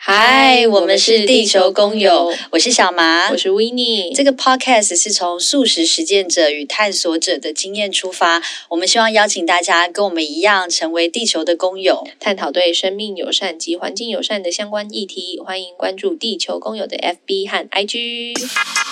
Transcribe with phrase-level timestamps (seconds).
[0.00, 4.14] 嗨，我们是地球工友，我是小麻，我是 Winnie。
[4.14, 15.38] 这个 podcast 是从素食实践者与探索者的经验出发，我们希望邀请大家跟我们一样，成为地球的工友，探讨对生命友善及环境友善的相关议题。
[15.38, 18.87] 欢迎关注地球工友的 FB 和 IG。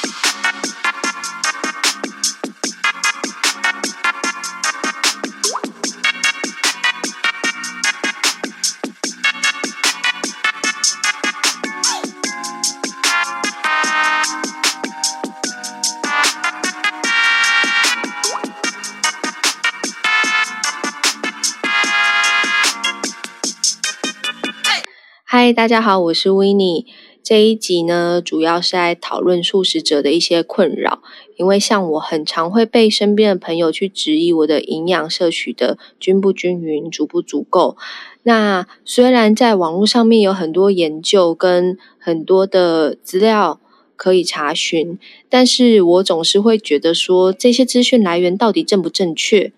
[25.57, 26.85] 大家好，我是 Winnie。
[27.23, 31.01] 这一集呢，主要是来讨论素食者的一些困扰。
[31.39, 37.79] 因为像我，很常会被身边的朋友去质疑我的营养摄取的均不均匀、足不足够。
[38.25, 43.59] 那虽然在网络上面有很多研究跟很多的资料
[43.97, 44.99] 可以查询，
[45.31, 49.51] 但是我总是会觉得说，这些资讯来源到底正不正确？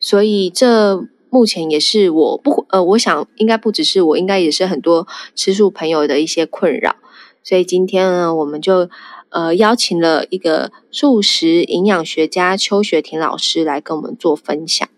[0.00, 1.06] 所以这。
[1.34, 6.94] 目前也是我不呃，我想应该不只是我，应该也是很多吃素朋友的一些困扰。
[7.42, 8.88] 所以今天呢，我们就
[9.30, 14.88] 呃邀请了一个素食营养学家邱学婷老师来跟我们做分享。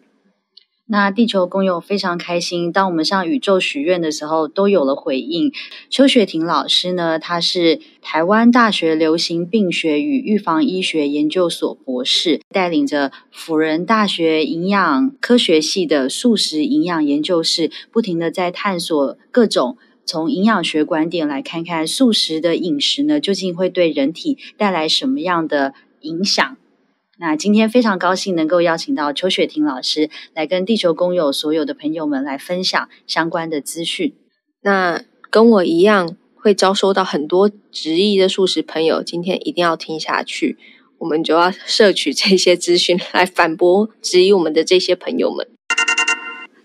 [0.88, 5.52] 那地球工友非常开心，当我们向宇宙许愿的时候，都有了回应。
[5.90, 26.56] 邱雪婷老师呢，她是台湾大学流行病学与预防医学研究所博士，带领着辅仁大学营养科学系的素食营养研究室，不停地在探索各种从营养学观点来看看素食的饮食呢，究竟会对人体带来什么样的影响。
[27.18, 34.14] 那今天非常高兴能够邀请到邱雪婷老师来跟地球工友所有的朋友们来分享相关的资讯。
[34.62, 40.58] 那跟我一样会遭受到很多质疑的素食朋友，今天一定要听下去，
[40.98, 45.48] 我们就要摄取这些资讯来反驳质疑我们的这些朋友们。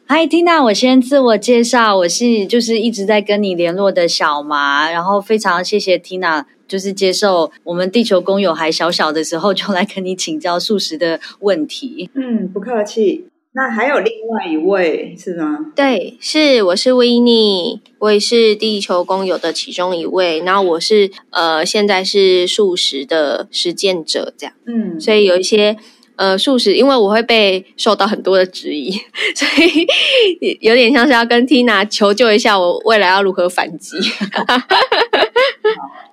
[0.05, 6.43] 嗨，Tina，我先自我介绍，我是就是一直在跟你联络的小麻，然后非常谢谢 Tina。
[6.71, 12.09] 就是接受我们地球工友还小小的时候，就来跟你请教素食的问题。
[12.13, 13.25] 嗯，不客气。
[13.53, 15.57] 那还有另外一位是吗？
[15.75, 20.39] 对，是我是 Winnie，我也是地球工友的其中一位。
[20.45, 24.53] 然后我是呃，现在是素食的实践者，这样。
[24.65, 25.75] 嗯，所以有一些
[26.15, 28.91] 呃素食，因为我会被受到很多的质疑，
[29.35, 33.97] 所以有点像是要跟 Tina 求救一下，我未来要如何反击。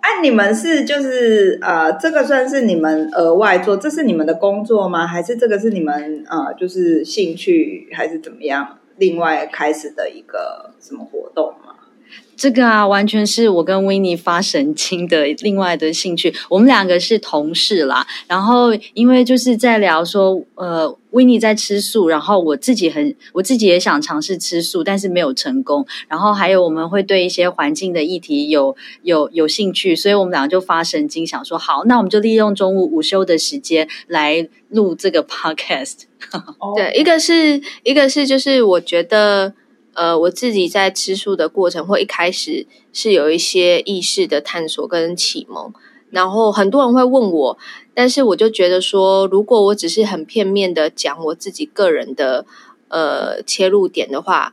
[0.01, 5.06] 哎，你们是就是呃，这个算是你们额外做，这是你们的工作吗？
[5.06, 8.79] 还是这个是你们呃，就是兴趣还是怎么样？
[8.97, 11.06] 另外开始的一个什么？
[12.36, 16.32] 这个啊，完全是我跟 Winnie 发神经的另外的兴趣。
[16.48, 25.84] 我们两个是同事啦，然后因为就是在聊说，呃，Winnie 在吃素，然后我自己很，我自己也想尝试吃素，但是没有成功。
[26.06, 36.02] 然后还有我们会对一些环境的议题有有有兴趣，所以我们两个就发神经，想说好，那我们就利用中午午休的时间来录这个 Podcast。
[36.76, 39.54] 对，一个是一个是就是我觉得。
[39.98, 45.72] 呃，我自己在吃素的过程，会一开始是有一些意识的探索跟启蒙，
[46.10, 47.59] 然后很多人会问我，
[47.94, 52.47] 但是我就觉得说，如果我只是很片面的讲我自己个人的
[52.87, 54.53] 呃切入点的话，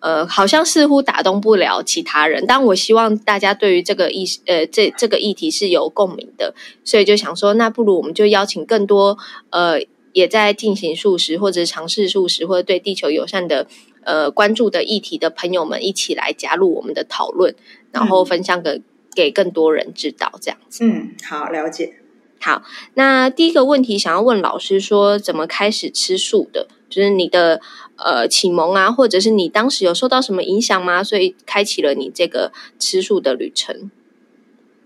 [0.00, 2.46] 呃，好像似乎打动不了其他人。
[2.48, 6.54] 但我希望大家对于这个议呃这这个议题是有共鸣的，
[6.84, 9.18] 所以就想说，那不如我们就邀请更多
[9.50, 9.78] 呃
[10.14, 13.66] 也在进行素食或者尝试素食或者对地球友善的。
[14.06, 17.56] 呃，关注的议题的朋友们一起来加入我们的讨论，
[17.90, 18.84] 然后分享给、嗯、
[19.16, 20.84] 给更多人知道，这样子。
[20.84, 21.94] 嗯，好，了解。
[22.40, 22.62] 好，
[22.94, 26.68] 那第一个问题想要问老师说，怎么开始吃素的？
[26.88, 27.60] 就是你的
[27.96, 31.02] 呃启蒙啊，或者是你当时有受到什么影响吗？
[31.02, 33.90] 所以开启了你这个吃素的旅程。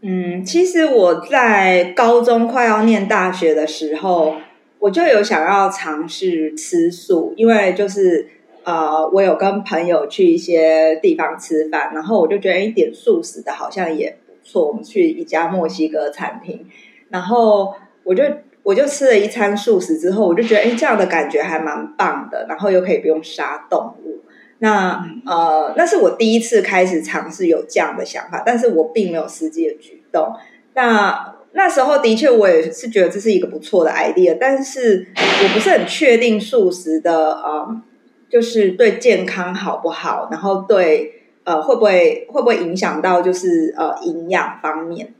[0.00, 4.37] 嗯，其实我在高中快要念大学的时候，
[4.78, 8.31] 我就有想要尝试吃素，因为就是。
[8.62, 14.69] 呃，我有跟朋友去一些地方吃饭，然后我就觉得一点素食的好像也不错。
[14.69, 16.67] 我们去一家墨西哥餐厅，
[17.09, 17.75] 然后
[18.05, 18.23] 我就
[18.62, 24.21] 我就吃了一餐素食之后，我就觉得哎，这样的感觉还蛮棒的，然后又可以不用杀动物。
[24.59, 30.35] 那呃，那是我第一次开始尝试有这样的想法，但是我并没有实际的举动。
[30.75, 37.83] 那那时候的确我也是觉得这是一个不错的 idea，但是我不是很确定素食的呃。
[38.31, 45.12] 就是对健康好不好，然后对呃会不会会不会影响到就是呃营养方面，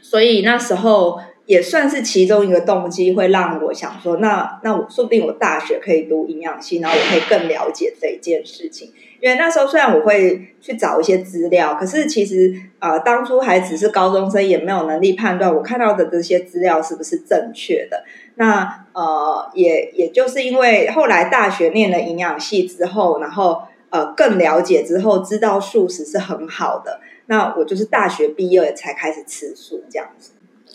[0.00, 1.18] 所以那时候。
[1.46, 8.92] 也算是其中一个动机，会让我想说，那那我说不定我大学可以读营养系，然后我可以更了解这一件事情。
[9.20, 18.04] 因为那时候虽然我会去找一些资料，可是其实呃当初还只是高中生，也没有能力判断我看到的这些资料是不是正确的。
[18.36, 27.00] 那呃也也就是因为后来大学念了营养系之后，然后呃更了解之后，知道素食是很好的。
[27.26, 30.32] 那我就是大学毕业才开始吃素这样子。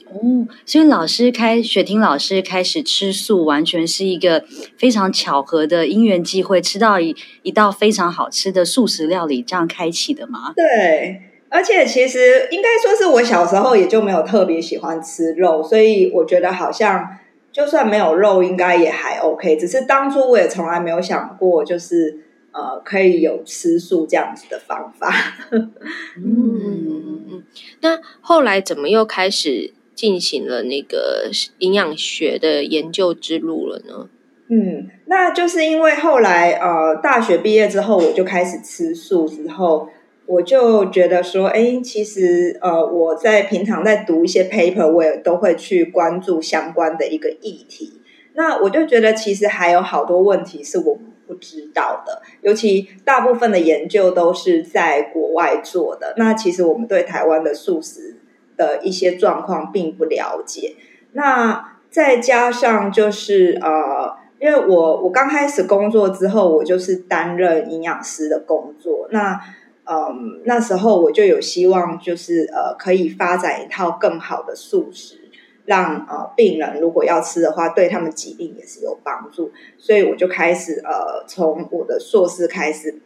[0.08, 4.46] 哦，所以老师开雪婷老师开始吃素，完全是一个
[4.78, 10.54] 非常巧合的因缘机会，吃到一一道非常好吃的素食料理，这样开启的吗？
[10.56, 17.18] 对，而且其实应该说是我小时候也就没有特别喜欢吃肉，所以我觉得好像
[17.56, 19.56] 就算没有肉，应该也还 OK。
[19.56, 22.20] 只是当初我也从来没有想过，就是
[22.52, 25.10] 呃，可以有吃素这样子的方法。
[25.52, 25.72] 嗯
[26.18, 27.44] 嗯嗯，
[27.80, 29.74] 那后来怎么又开始？
[29.96, 34.10] 进行了那个营养学的研究之路了呢？
[34.50, 39.88] 嗯，那就是因为后来呃大学毕业之后，我就开始吃素之后，
[40.28, 48.02] 我就觉得说，哎，其实呃我在平常在读一些 paper，我也都会去关注相关的一个议题。
[48.34, 56.14] 那我就觉得其实还有好多问题是我不知道的，尤其大部分的研究都是在国外做的。
[56.18, 58.18] 那其实我们对台湾的素食
[58.58, 60.76] 的一些状况并不了解，
[61.14, 69.40] 那再加上就是呃，因为我我刚开始工作之后，我就是担任营养师的工作，那
[69.86, 75.20] 嗯、那时候我就有希望，就是呃，可以发展一套更好的素食，
[75.66, 83.00] 让呃病人如果要吃的话，对他们疾病也是有帮助，所以我就开始呃，从我的硕士开始。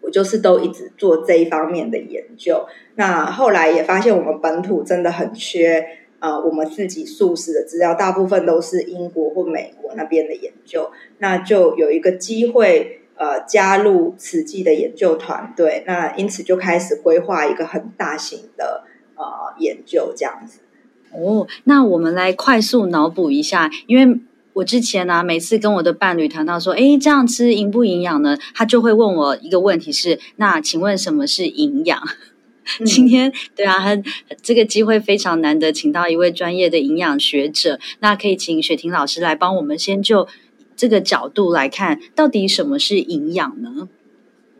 [0.00, 2.64] 我就是都一直做这一方面的研究，
[2.94, 5.84] 那后来也发现我们本土真的很缺
[6.20, 18.84] 呃，我们自己素食的资料，大部分都是英国或美国那边的研究，那就有一个机会呃加入慈济的研究团队，那因此就开始规划一个很大型的
[19.16, 19.24] 呃
[19.58, 20.60] 研究这样子。
[21.12, 24.20] 哦，那我们来快速脑补一下，因为。
[24.54, 28.36] 我之前呢、啊，每次跟我的伴侣谈到说，诶，这样吃营不营养呢？
[28.56, 32.02] 他就会问我一个问题是：那请问什么是营养？
[32.80, 34.02] 嗯、今天对啊，很
[34.42, 40.26] 这个机会非常难得，请到一位专业的营养学者，那可以请雪婷老师来帮我们先就
[40.78, 43.88] 这个角度来看，到底什么是营养呢？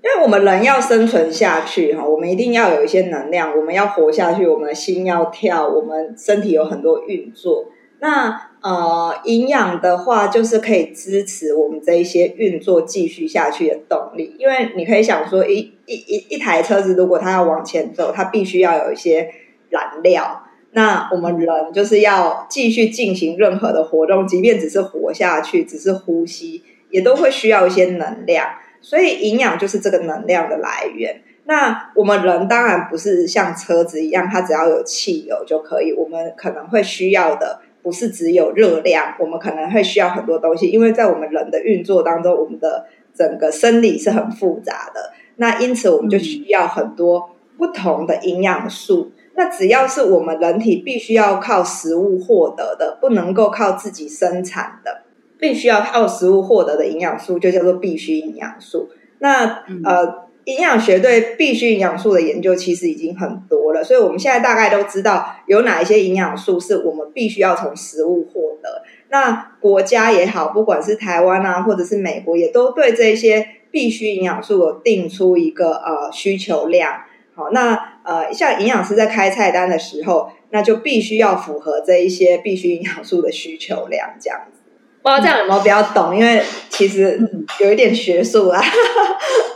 [0.03, 7.67] 因为我们人要生存下去哈，我们一定要有一些能量，我们要活下去，我们的心要跳，我们身体有很多运作。
[8.01, 14.35] 那呃，营养的话，就是可以支持我们这一些运作继续下去的动力。
[14.39, 19.31] 因为你可以想说，一一一一台车子，如果它要往前走，它必须要有一些
[19.71, 20.45] 燃料。
[20.73, 28.47] 那我们人就是要继续进行任何的活动，即便只是活下去，只是呼吸，也都会需要一些能量。
[28.81, 31.23] 所以营养就是这个能量的来源。
[31.45, 35.93] 那我们人当然不是像车子一样，它只要有汽油就可以。
[35.93, 37.61] 我们可能会需要的。
[37.81, 45.13] 不是只有热量，我们可能会需要很多东西，因为在我们人的运作当中，我们的整个生理是很复杂的。
[45.37, 49.13] 那因此，我们就需要很多不同的营养素。
[49.39, 55.05] 那只要是我们人体必须要靠食物获得的，不能够靠自己生产的，
[55.39, 58.91] 必须要靠食物获得的营养素，就叫做必需营养素。
[59.21, 60.29] 那呃。
[60.49, 68.83] 营养学对必需营养素的研究其实已经很多了，所以我们现在大概都知道有哪一些营养素是我们必须要从食物获得。
[69.11, 76.95] 那国家也好，不管是台湾啊，或者是美国，也都对这些必需营养素有定出一个呃需求量。
[77.35, 84.68] 好，那呃像营养师在开菜单的时候，那就必须要符合这一些必需营养素的需求量，这样子。
[85.17, 86.15] 不知道这样有没有比较懂？
[86.15, 87.19] 因为其实
[87.61, 88.63] 有一点学术啊。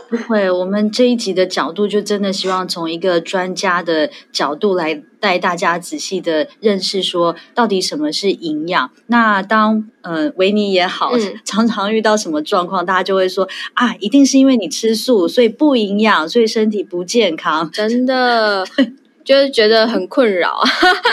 [0.09, 8.91] 不会，我们这一集的角度就真的希望从一个专家的角度来带大家仔细的认识，说到底什么是营养。
[9.07, 17.71] 那当呃维尼也好，嗯、常常遇到什么状况，大家就会说啊，一定是因为你吃素，所以不营养，所以身体不健康。
[17.71, 18.63] 真的，
[19.23, 20.61] 就是觉得很困扰。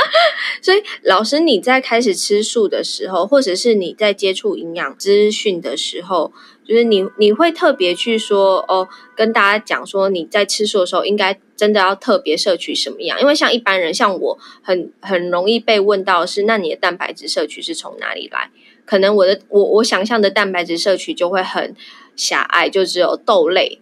[0.63, 6.33] 所以老师，你在开始吃素的时候，或者是你在接触营养资讯的时候，
[6.65, 13.19] 就是你你会特别去说哦，跟大家讲说你在吃素的时候应该真的要特别摄取什么样？
[13.21, 18.51] 因为像一般人，像我很很容易被问到是，那你的蛋白质摄取是从哪里来？
[18.85, 21.75] 可能我的我我想象的蛋白质摄取就会很
[22.17, 23.81] 狭隘，就只有豆类。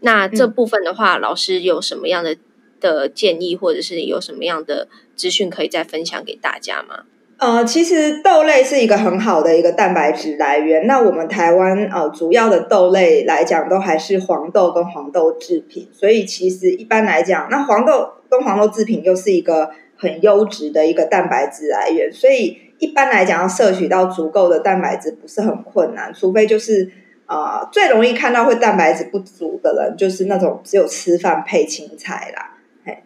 [0.00, 2.34] 那这部分的话，嗯、老师有什么样的
[2.80, 7.04] 的建议，或者是有什么样的资讯可以再分享给大家吗？
[7.36, 10.86] 呃，其实豆类是一个很好的一个蛋白质来源。
[10.86, 15.88] 那我们台湾呃主要的豆类来讲，都还是黄豆跟黄豆制品。
[15.90, 22.12] 所以其实一般来讲，那黄豆跟黄豆制品又是一个很优质的一个蛋白质来源。
[22.12, 26.90] 所以一般来讲，要摄取到足够的蛋白质不是很困难，除非就是
[27.24, 32.58] 呃最容易看到会蛋白质不足的人，就是那种只有吃饭配青菜啦。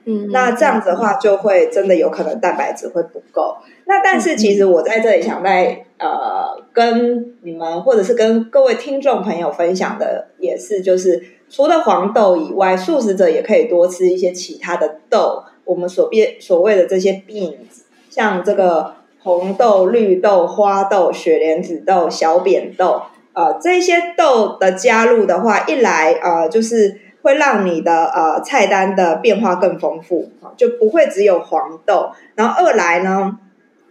[0.04, 3.57] 嗯，那这样子的话，就会真的有可能蛋白质会不够。
[3.87, 15.43] 那但是其实我在这里想在呃跟你们或者是跟各位听众朋友分享的也是，就是除了黄豆以外，素食者也可以多吃一些其他的豆。
[15.64, 23.02] 我们所变所谓的这些 beans，像这个红豆、绿豆、花豆、雪莲子豆、小扁豆，
[23.33, 27.00] 呃，这些豆的加入的话，一来呃就是。
[27.25, 32.11] 会让你的呃菜单的变化更丰富，就不会只有黄豆。
[32.35, 33.38] 然后二来呢，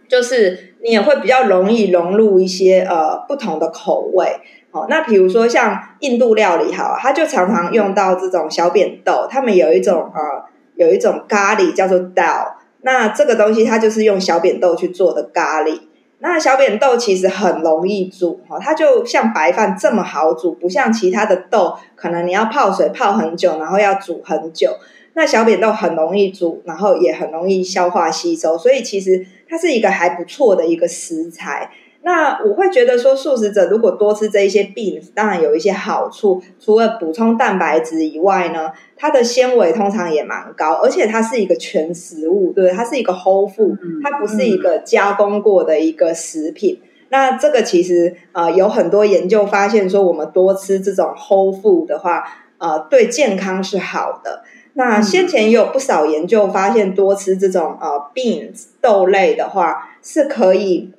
[0.08, 4.38] 就是你也会比较容易融入一些呃不同的口味。
[4.70, 10.44] 哦，那比如说像印度料理哈，它就常常用到这种小扁豆，他们有一种呃
[10.76, 15.80] 有一种咖喱叫做 dal，那这个东西它就是用小扁豆去做的咖喱。
[16.18, 24.70] 那小扁豆其实很容易煮哈，它就像白饭这么好煮，不像其他的豆，可能你要泡水泡很久，然后要煮很久。
[25.16, 31.70] 那小扁豆很容易煮，然后也很容易消化吸收，所以其实它是一个还不错的一个食材。
[32.06, 36.38] 那我会觉得说，素食者如果多吃这一些 beans，当然有一些好处。
[36.60, 46.78] 除了补充蛋白质以外呢，它的纤维通常也蛮高，而且它是一个全食物，对，它是一个 whole food，它不是一个加工过的一个食品。
[46.82, 52.22] 嗯、那这个其实呃有很多研究发现说，我们多吃这种 whole food 的话，
[52.58, 54.44] 呃，对健康是好的。
[54.74, 60.90] 那先前也有不少研究发现，多吃这种呃 beans 豆类的话，是可以。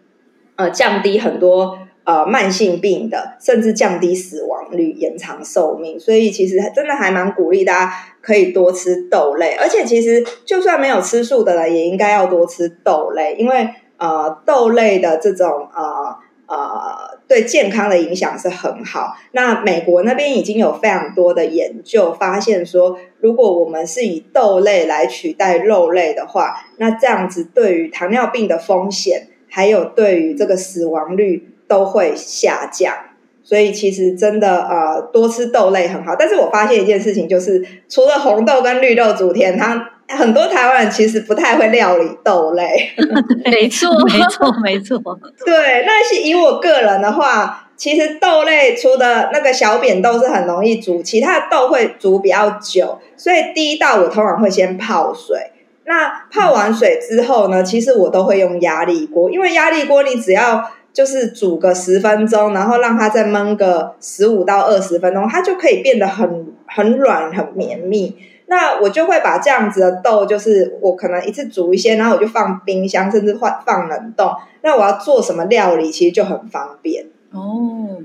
[0.58, 6.00] 呃，降低很多呃慢性病的，甚至降低死亡率，延长寿命。
[6.00, 16.16] 所以其实真的还蛮鼓励大家可以多吃豆类，而且其实就算没有吃素的人，也应该要多吃豆类，因为呃豆类的这种呃
[16.48, 19.18] 呃对健康的影响是很好。
[19.34, 29.28] 那美国那边已经有非常多的研究发现说，如果我们是以豆类来取代肉类的话，那这样子对于糖尿病的风险。
[29.56, 32.94] 还有对于这个死亡率都会下降，
[33.42, 36.14] 所以其实真的呃多吃豆类很好。
[36.14, 42.92] 但是我发现一件事情，就是除了红豆跟绿豆煮甜汤，很多台湾人其实不太会料理豆类。
[43.50, 45.00] 没错，没错，没错。
[45.46, 55.54] 对，那是以我个人的话，其实豆类除的那个小扁豆是很容易煮，其他的豆会煮比较久，所以第一道我通常会先泡水。
[55.88, 68.18] 那泡完水之后呢，其实我都会用压力锅，因为压力锅你只要就是煮个十分钟，然后让它再焖个十五到二十分钟，它就可以变得很很软、很绵密。
[68.48, 74.32] 那我就会把这样子的豆，就是我可能一次煮一些，然后我就放冰箱，甚至放放冷冻。
[74.64, 77.06] 那我要做什么料理，其实就很方便。
[77.32, 78.00] 哦，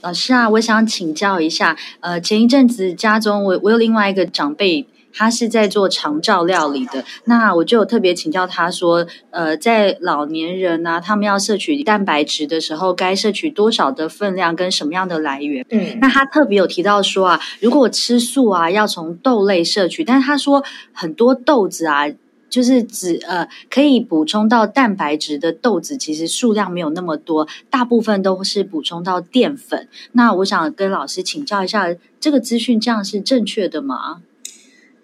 [0.00, 4.86] 老师啊，我想请教一下，呃，前一阵子家中我我有另外一个长辈。
[5.18, 15.66] 他是在做长照料理的，那我就有特别请教他说，呃，在老年人呢、啊，他们要摄取蛋白质的时候，该摄取多少的分量跟什么样的来源？
[15.70, 22.04] 嗯，那他特别有提到说啊，如果吃素啊，要从豆类摄取，但是他说很多豆子啊，
[22.48, 29.88] 就是指呃可以补充到蛋白质的豆子，其实数量没有那么多，大部分都是补充到淀粉。
[30.12, 31.88] 那我想跟老师请教一下，
[32.20, 34.22] 这个资讯这样是正确的吗？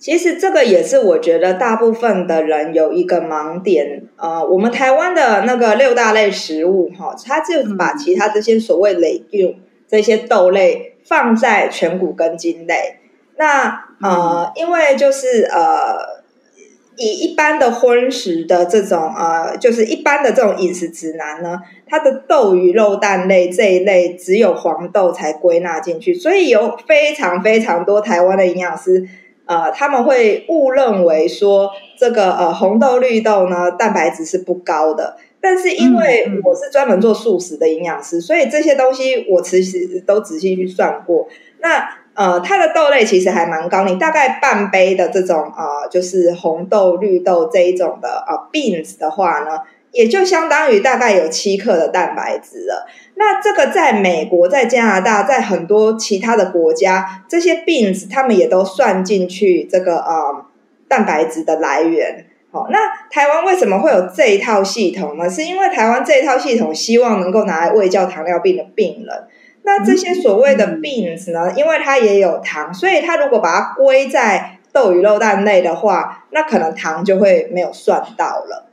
[0.05, 9.55] 其实这个也是我觉得大部分的人有一个盲点，呃，我们台湾的那个六大类食物，哈，它就把其他这些所谓 legume
[9.89, 12.97] 这些豆类放在全谷根茎类。
[13.39, 15.97] 那呃，因为就是呃，
[16.99, 29.09] 以一般的荤食的这种呃，就是一般的这种饮食指南呢，它的豆鱼肉蛋类这一类只有黄豆才归纳进去，所以有非常非常多台湾的营养师。
[29.47, 41.29] 呃，他们会误认为说这个呃红豆绿豆呢，蛋白质是不高的，但是因为我是专门做素食的营养师，所以这些东西我其实都仔细去算过。
[41.61, 49.59] 那呃，它的豆类其实还蛮高，你大概半杯的这种呃，就是红豆绿豆这一种的呃 beans 的话呢，
[49.91, 52.87] 也就相当于大概有七克的蛋白质了。
[53.27, 60.47] 那这个在美国、在加拿大、在很多其他的国家，这些 beans 他们也都算进去这个啊、呃、
[60.87, 62.27] 蛋白质的来源。
[62.53, 62.79] 好，那
[63.11, 65.29] 台湾为什么会有这一套系统呢？
[65.29, 69.25] 是因为台湾这一套系统希望能够拿来喂教糖尿病的病人。
[69.63, 78.67] 那这些所谓的 beans 呢，因为它也有糖，所以它如果把它归在豆鱼肉蛋类的话，那可能糖就会没有算到了。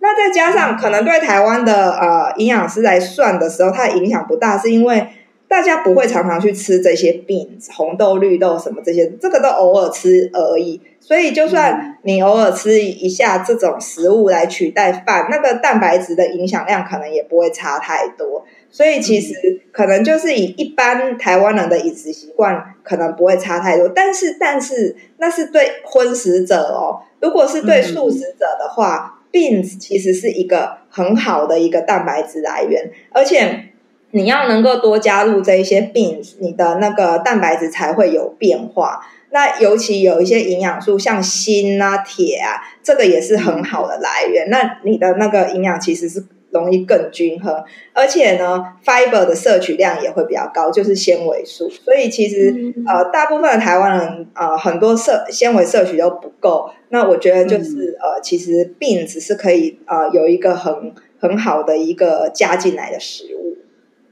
[0.00, 5.08] 那再加上可能对台湾的呃营养师来算的时候，它的影响不大，是因为
[5.48, 10.80] 大家不会常常去吃这些饼红豆、绿豆什么这些，这个都偶尔吃而已。
[11.00, 18.44] 所以就算你偶尔吃一下这种食物来取代饭，那个蛋白质的影响量可能也不会差太多。
[18.70, 23.88] 所以其实可能就是以一般台湾人的饮食习惯，可能不会差太多。
[23.88, 29.16] 但是但是那是对荤食者哦，如果是对素食者的话。
[29.32, 33.70] Beans 其实是一个很好的一个蛋白质来源，而且
[34.10, 39.00] 你要能够多加入这一些 beans，你的那个蛋白质才会有变化。
[39.30, 44.48] 那尤其有一些营养素，像锌啊、铁啊，这个也是很好的来源。
[44.50, 46.24] 那你的那个营养其实是。
[46.50, 47.62] 容易更均衡，
[47.92, 51.68] 而且呢，fiber 的摄取量也会比较高，就是纤维素。
[51.68, 56.70] 所以其实、嗯、呃，大部分的台湾人呃，很多摄纤维摄取都不够。
[56.88, 63.58] 那我觉得就是、嗯、呃，其实 beans 是可以呃有一个很很好的一个加进来的食物。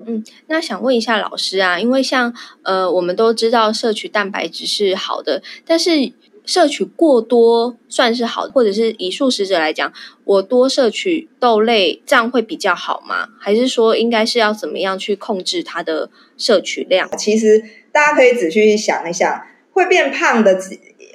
[0.07, 6.13] 嗯，那想问一下老师啊，因为像呃，我们都知道摄取蛋白质是好的，但是。
[6.47, 9.93] 摄取过多算是好，或者是以素食者来讲，
[10.25, 13.29] 我多摄取豆类，这样会比较好吗？
[13.41, 17.11] 还是说应该是要怎么样去控制它的摄取量？
[17.19, 20.57] 其实大家可以仔细想一想，会变胖的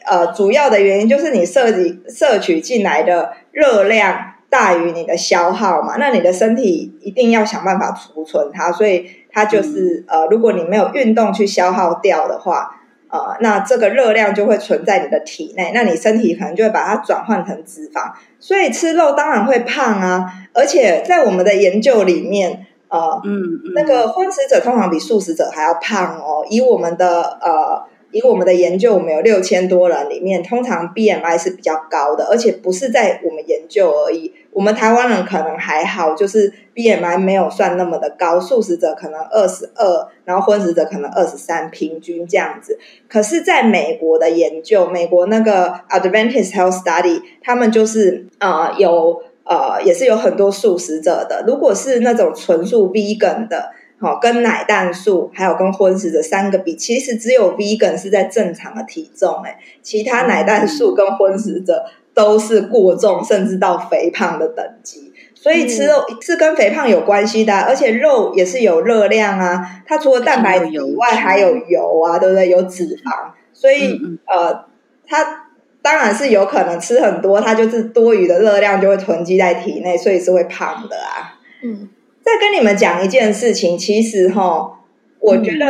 [0.06, 12.78] 呃主要的原因就是你摄取摄取进来的热量大于你的消耗嘛，那你的身体一定要想办法储存它，所以它就是、嗯、呃，如果你没有运动去消耗掉的话。
[13.12, 20.26] 呃，那这个热量就会存在你的体内，那你身体可能就会把它转换成脂肪，所以吃肉当然会胖啊。
[20.54, 26.46] 而且在我们的研究里面，呃，嗯，嗯那个荤食者通常比素食者还要胖哦。
[26.50, 27.91] 以我们的呃。
[28.12, 34.34] 以我们的研究，我们有六千多人里面，通常 BMI 是比较高的，而且不是在我们研究而已。
[34.52, 42.78] 我们台湾人可能还好，就是 BMI 没有算那么的高，素食者可能二十二，然后荤食者可能二十三，平均这样子。
[43.08, 53.72] 可是，在美国的研究，美国那个 Adventist Health Study，他们就是呃有呃也是有很多素食者的，如果是那种纯素 Vegan 的。
[54.02, 61.86] 好，跟奶蛋素还有跟荤食的三个比，其实只有 vegan 是在正常的体重，诶，其他奶蛋素跟荤食者
[62.16, 65.14] 都是过重，甚至到肥胖的等级。
[65.36, 72.50] 所以吃肉是跟肥胖有关系的，而且肉也是有热量啊，它除了蛋白质以外还有油啊，对不对？
[72.50, 74.66] 有脂肪，所以呃，
[75.08, 75.46] 它
[75.84, 81.38] 当然是有可能吃很多，它就是多余的热量就会囤积在体内，所以是会胖的啊。
[81.64, 81.90] 嗯。
[82.24, 84.80] 再跟你们讲一件事情，其实哈，
[85.20, 85.66] 我觉得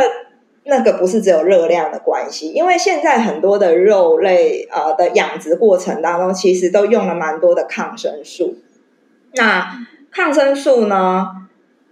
[0.64, 8.56] 那个不是只有热量的关系，因为现在很多的肉类呃的养殖过程当中，其实都用了蛮多的抗生素。
[9.34, 11.26] 那抗生素呢？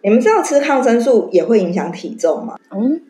[0.03, 2.57] 你们知道吃抗生素也会影响体重吗？
[2.71, 3.01] 嗯，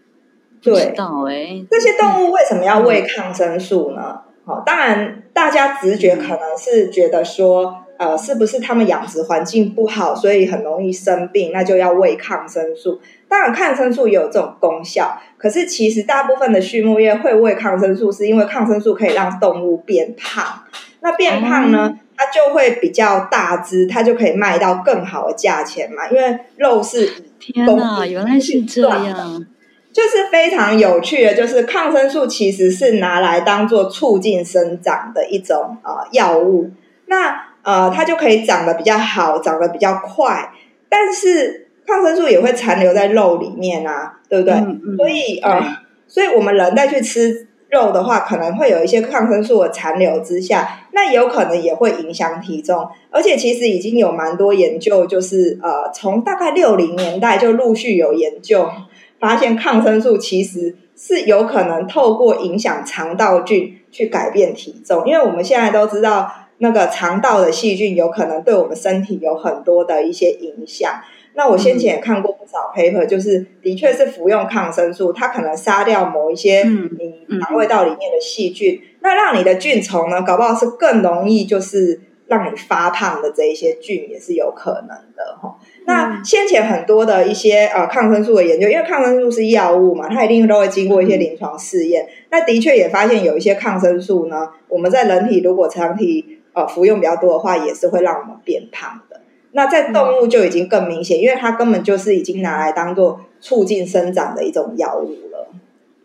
[0.63, 1.67] 对，欸。
[1.69, 4.21] 这些动物为什么要喂抗生素呢？
[4.45, 7.80] 好，当然大家直觉可能是觉得说。
[8.01, 12.99] 呃，是不是他们养殖环境不好，所以很容易生病，那就要喂抗生素？
[13.29, 20.63] 当然，抗生素也有这种功效，可是其实大部分的畜牧业会喂抗生素，是因为抗生素可以让动物变胖。
[21.01, 26.09] 那变胖呢，嗯、它就会比较大只，它就可以卖到更好的价钱嘛。
[26.09, 27.07] 因为肉是
[27.39, 29.47] 天哪，原来是这样，
[29.93, 36.71] 就是非常有趣的，就是抗生素其实是拿来当做促进生长的一种呃药物。
[37.05, 40.51] 那呃，它就可以长得比较好，长得比较快，
[40.89, 44.55] 但是抗生素也会残留在肉里面啊，对不对？
[44.55, 52.89] 嗯嗯、所以呃，所以我们人再去吃肉的话，可能会有一些抗生素的残留之下，那有可能也会影响体重。
[53.11, 58.71] 而且其实已经有蛮多研究，就是呃，从大概六零年代就陆续有研究
[59.19, 66.33] 发现，抗生素其实是有可能透过影响肠道菌去改变体重，因为我们现在都知道。
[66.63, 70.93] 那个肠道的细菌有可能对我们身体有很多的一些影响。
[71.35, 85.57] 那我先前也看过不少 paper，就是的确是服用抗生素，它可能杀掉某一些你肠胃道里面的细菌，那让你的菌丛呢，搞不好是更容易就是让你发胖的这一些菌也是有可能的哈。
[85.87, 92.09] 那先前很多的一些呃抗生素的研究，因为抗生素是药物嘛，它一定都会经过一些临床试验。
[92.31, 99.21] 那的确也发现有一些抗生素呢，我们在人体如果长期呃服用比较多的话，也是会让我们变胖的。
[99.53, 105.30] 那在动物就已经更明显，因为它根本就是已经拿来当做促进生长的一种药物了。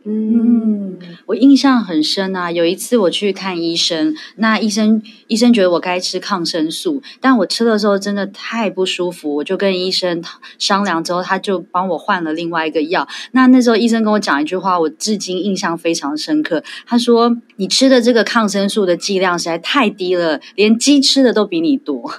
[0.08, 2.52] 嗯，我印象很深啊。
[2.52, 10.24] 有一次我去看医生，那医生医生觉得我该吃抗生素，但我吃的时候真的太不舒服，我就跟医生
[10.60, 13.08] 商量之后，他就帮我换了另外一个药。
[13.32, 16.64] 那那时候医生跟我讲一句话，我至今印象非常深刻。
[16.86, 22.12] 他说：“你吃的这个抗生素的剂量实在太低了，连鸡吃的都比你多。”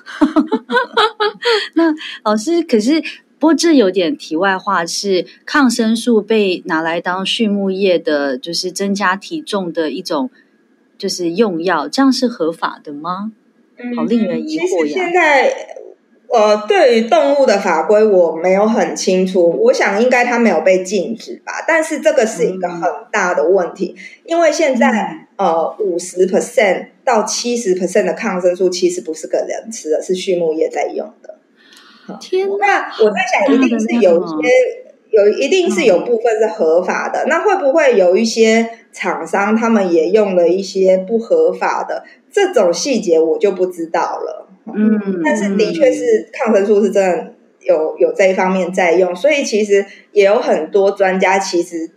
[1.75, 1.95] 那
[2.25, 3.01] 老师可是。
[3.39, 10.31] 不过这有点题外话，是抗生素被拿来当畜牧业的，就是增加体重的一种，
[10.97, 13.33] 就是用药，这样是合法的吗？
[13.95, 14.87] 好令人疑惑呀！
[14.87, 15.55] 其实现在，
[16.29, 21.63] 呃，对于动物的法规我没有很清楚，我想应该它没有被禁止吧。
[21.69, 31.36] 但是这个是一个很大的问题，嗯、因为现在呃五十 percent 到七十 percent 的抗生素其实不是给人吃的，是畜牧业在用的。
[32.21, 33.17] 天哪，那我在
[33.47, 34.35] 想，一定是有一些
[35.11, 37.25] 有，一定是有部分是合法的。
[37.27, 42.05] 那会不会有一些厂商他们也用了一些不合法的？
[42.31, 44.49] 这种细节我就不知道了。
[44.67, 51.91] 嗯，但是的确是抗生素是真的有有这一方面在用，所以其实也有很多专家其实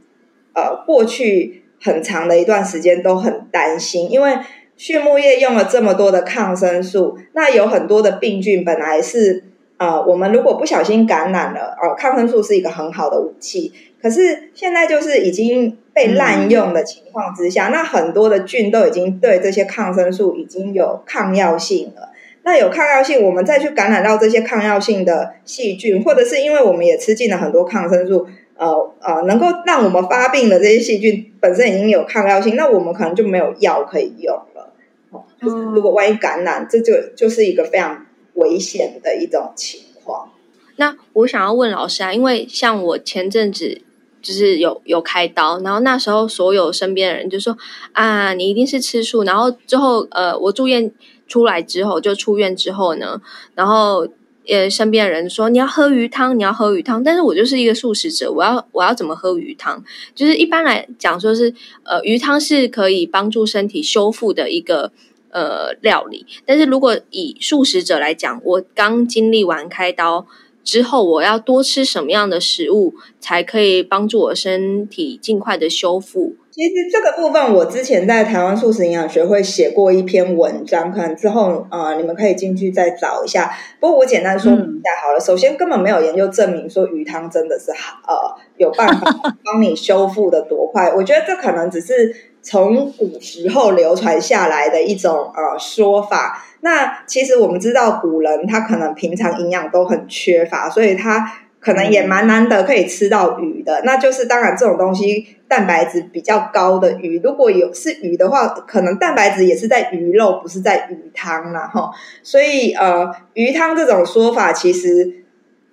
[0.53, 4.37] 呃过去很长的一段时间都很担心，因为
[4.77, 9.43] 畜牧业用了这么多的抗生素，那有很多的病菌本来是。
[9.79, 13.71] 呃，我们如果不小心感染了，哦，抗生素是一个很好的武器。
[14.01, 22.09] 可是现在就是已经被滥用的情况之下，嗯、那很多的菌都已经对这些抗生素已经有抗药性了。
[22.43, 34.73] 那有抗药性，我们再去感染到这些抗药性的细菌，或者是因为我们也吃进了很多抗生素，呃呃，能够让我们发病的这些细菌本身已经有抗药性，那我们可能就没有药可以用了。
[35.11, 38.05] 哦，就是如果万一感染，这就就是一个非常。
[38.39, 40.31] 危险的一种情况。
[40.77, 43.81] 那我想要问老师啊，因为像我前阵子
[44.21, 47.57] 就是有有开刀，然后那时候所有身边的人就说
[47.91, 49.23] 啊，你一定是吃素。
[49.23, 50.89] 然后之后呃，我住院
[51.27, 53.21] 出来之后，就出院之后呢，
[53.55, 54.07] 然后
[54.47, 57.03] 呃，身边的人说你要喝鱼汤，你要喝鱼汤。
[57.03, 59.83] 但是我就是一个素食者，我要我要怎么喝鱼汤？
[60.15, 64.93] 就是一般来讲说是呃，鱼汤是可以帮助身体修复的一个。
[65.31, 66.25] 呃，料理。
[66.45, 70.25] 但是如果以素食者来讲，我刚经历完开刀
[70.63, 76.35] 之后，我要多吃什么样的食物才可以帮助我身体尽快的修复？
[76.51, 83.49] 其实这个部分，我之前在台湾素食营养学会写过一篇文章，可能之后呃，你们可以进去再找一下。
[83.79, 85.19] 不过我简单说明一下好了。
[85.19, 90.93] 嗯、首先，根本没有研究证明说鱼汤真的是好呃有办法帮你修复的多快。
[90.93, 92.13] 我觉得这可能只是。
[92.41, 103.81] 从古时候流传下来的一种呃说法，那其实我们知道古人他可能平常营养都很缺乏，所以他可能也蛮难得可以吃到鱼的。
[103.83, 111.91] 那就是当然这种东西蛋白质比较高的鱼，如果有是鱼的话，可能蛋白质也是在鱼肉，不是在鱼汤啦齁。
[112.23, 115.25] 所以呃，鱼汤这种说法其实。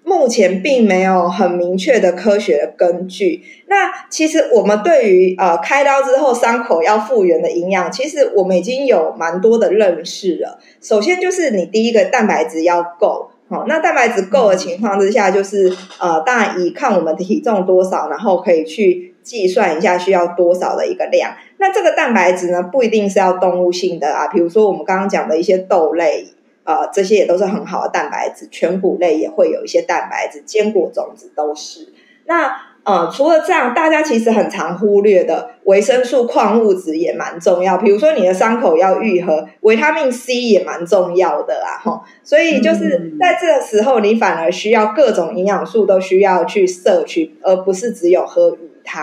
[0.09, 3.43] 目前并没有很明确的科学的根据。
[3.67, 10.61] 那其实我们对于呃开刀之后伤口要复原的营养，其实我们已经有蛮多的认识了。
[10.81, 21.33] 首先就是你第一个蛋白质要够，好，那蛋白质够的情况之下，就是呃，当然以看我们体重多少，然后可以去计算一下需要多少的一个量。
[21.59, 26.29] 那这个蛋白质呢，不一定是要动物性的啊，比如说我们刚刚讲的一些豆类。
[26.67, 31.89] 呃，这些也都是很好的蛋白质，全谷类也会有一些蛋白质，坚果种子都是。
[32.27, 37.77] 那呃，除了这样，大家其实很常忽略的维生素、矿物质也蛮重要。
[37.79, 42.03] 比如说你的伤口要愈合，维他命 C 也蛮重要的啊，吼。
[42.23, 49.03] 所以就是在这个时候，你反而需要各种营养素都需要去摄取，而不是只有喝鱼汤。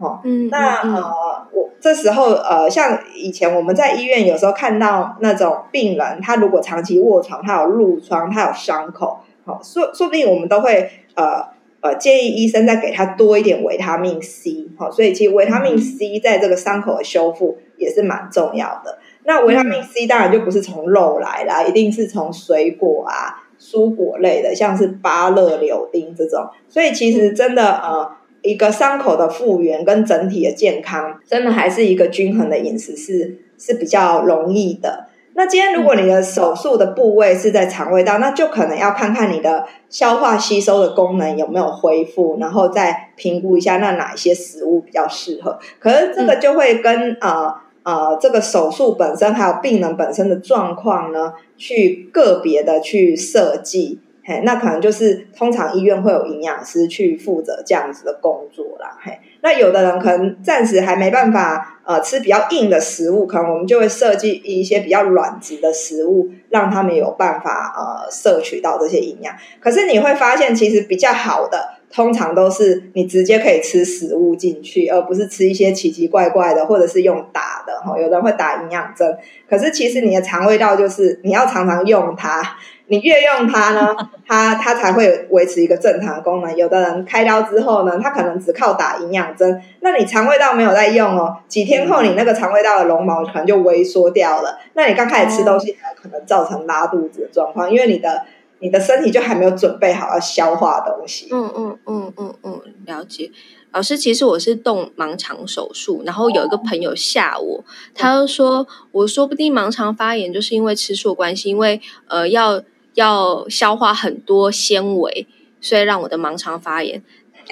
[0.00, 11.44] 哦，嗯，那呃，我这时候呃，像以前我们在医院有时候看到那种病人，他如果长期卧床，他有褥疮，他有伤口，好、哦，说说不定我们都会呃
[11.82, 18.98] 呃建议医生再给他多一点维他命 C，好、哦，所以其实维他命 C 在这个伤口的修复也是蛮重要的。
[19.24, 26.48] 那维他命 C 当然就不是从肉来啦，一定是从水果啊、蔬果类的，像是芭乐、柳丁这种。
[26.70, 28.12] 所以其实真的呃。
[28.42, 35.06] 一个伤口的复原跟整体的健康，真的还是一个均衡的饮食是是比较容易的。
[35.34, 45.58] 那今天如果你的手术的部位是在肠胃道，那就可能要看看你的消化吸收的功能有没有恢复，然后再评估一下那哪一些食物比较适合。
[45.78, 54.00] 可是这个就会跟呃呃这个手术本身还有病人本身的状况呢，去个别的去设计。
[54.22, 58.96] 嘿，那可能就是通常医院会有营养师去负责这样子的工作啦。
[59.00, 69.34] 嘿，那有的人可能暂时还没办法呃吃比较硬的食物，可能我们就会设计一些比较软质的食物，让他们有办法呃摄取到这些营养。
[69.58, 77.80] 可是你会发现，其实比较好的，通常都是你直接可以吃食物进去，而不是吃一些奇奇怪怪的，或者是用打的。
[77.80, 79.16] 哈，有人会打营养针，
[79.48, 82.42] 可是其实你的肠胃道就是你要常常用它。
[82.90, 86.56] 你越用它呢， 它它才会维持一个正常的功能。
[86.56, 94.58] 有的人开刀之后呢，他可能只靠打营养针，那你肠胃道没有在用哦，几天后你那个肠胃道的绒毛可能就萎缩掉了。
[94.74, 98.24] 那你刚开始吃东西，还可能造成拉肚子的状况，因为你的
[98.58, 101.28] 你的身体就还没有准备好要消化东西。
[101.30, 103.30] 嗯嗯嗯嗯嗯，了解。
[103.72, 112.60] 老师，其实我是动盲肠手术，然后有一个朋友吓我，他就说我说不定盲肠发炎就是因为吃素关系，因为呃要。
[112.94, 115.26] 要消化很多纤维，
[115.60, 117.02] 所以让我的盲肠发炎。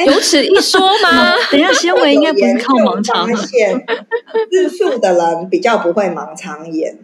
[0.06, 1.34] 有此一说吗？
[1.50, 3.26] 等一下，纤维应该不是靠盲肠。
[3.34, 6.98] 吃素的人比较不会盲肠炎。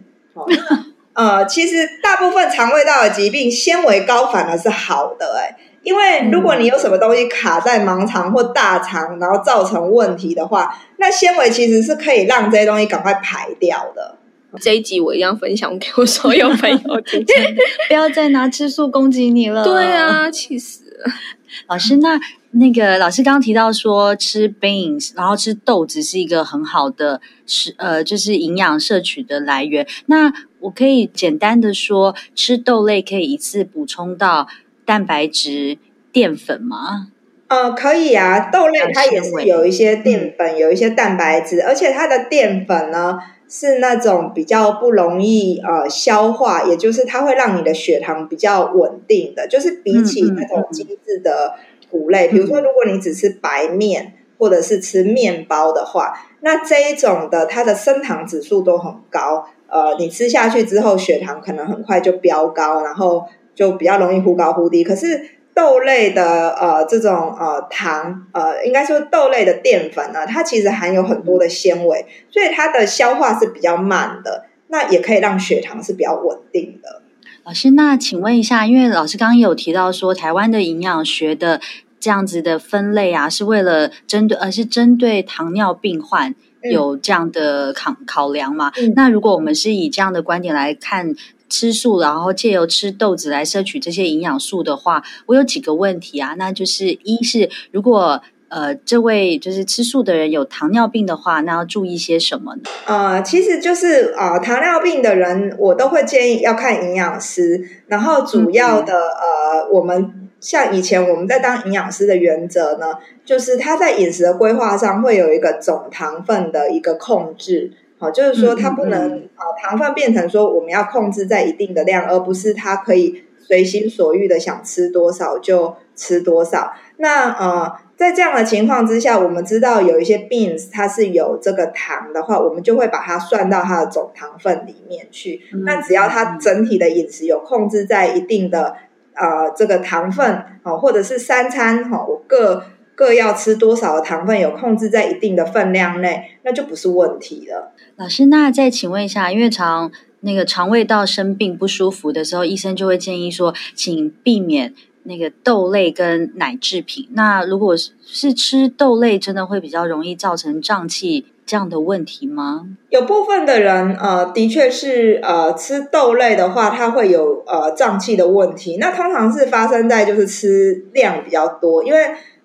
[1.13, 5.37] 呃，其实大部分肠胃道的疾病，纤维高反而是好的。
[5.39, 14.17] 哎，因为如果你有什么东西卡在盲肠或大肠，然后造成问题的话，那纤维其实是可以让这些东西赶快排掉的。
[14.61, 17.25] 这一集我一样分享给我所有朋友听，
[17.87, 19.63] 不要再拿吃素攻击你了。
[19.63, 21.13] 对啊，气死了！
[21.67, 22.19] 老师，那
[22.51, 29.87] 那个老师刚刚提到说吃 beans，然后吃豆子是一个很好的食呃，就是营养摄取的来源。
[30.07, 34.47] 那我可以简单的说，吃豆类可以一次补充到
[34.83, 35.77] 蛋白质、
[36.11, 37.07] 淀粉吗？
[37.47, 43.17] 呃，可以啊，豆类它也是有一些淀粉，有一些蛋白质，而且它的淀粉呢。
[43.47, 51.53] 是那种比较不容易呃消化，也就是它会让你的血糖比较稳定的，就是比起那种精致的
[51.89, 65.34] 谷类，嗯嗯嗯，比如说如果你只吃白面或者是吃面包的话，那这一种的它的升糖指数都很高，呃，你吃下去之后血糖可能很快就飙高，然后就比较容易忽高忽低，可是。
[65.55, 77.01] 豆类的呃这种呃糖呃应该说豆类的淀粉呢，它其实含有很多的纤维，所以它的消化是比较慢的，那也可以让血糖是比较稳定的。
[77.45, 81.61] 老师，那请问一下，因为老师刚刚有提到说台湾的营养学的
[82.01, 86.35] 这样子的分类啊，是为了针对呃是针对糖尿病患
[86.69, 88.73] 有这样的考考量嘛？
[88.77, 91.15] 嗯、那如果我们是以这样的观点来看。
[91.47, 96.33] 吃素，然后借由吃豆子来摄取这些营养素的话，我有几个问题啊。
[96.37, 102.61] 那就是一是，如果呃这位就是吃素的人有糖尿病的话，那要注意些什么呢？
[102.85, 107.61] 呃，其实就是呃糖尿病的人，我都会建议要看营养师。
[107.87, 117.71] 然后主要的、嗯、呃，我们像以前我们在当营养师的原则呢，就是他在饮食的规划上会有一个总糖分的一个控制。
[117.97, 126.73] 好，就是说它不能啊，糖分变成说我们要控制在一定的量，而不是它可以随心所欲的想吃多少就吃多少。
[126.97, 135.41] 那呃，在这样的情况之下，我们知道有一些 beans 它是有这个糖的话，我们就会把它算到它的总糖分里面去。
[135.65, 138.75] 那只要它整体的饮食有控制在一定的
[139.13, 142.61] 呃这个糖分，哦，或者是三餐哈，我各。
[142.95, 147.73] 各要吃多少的糖分，有控制在一定的分量内，那就不是问题了。
[147.97, 157.07] 老师，那再请问一下，因为常那个肠胃道生病不舒服的时候，医生就会建议说，请避免那个豆类跟奶制品。
[157.13, 162.65] 那如果是吃豆类，真的会比较容易造成胀气这样的问题吗？
[162.89, 168.77] 有部分的人，呃，的确是，呃，吃豆类的话，它会有呃胀气的问题。
[168.77, 171.99] 那通常是发生在就是吃量比较多，因为。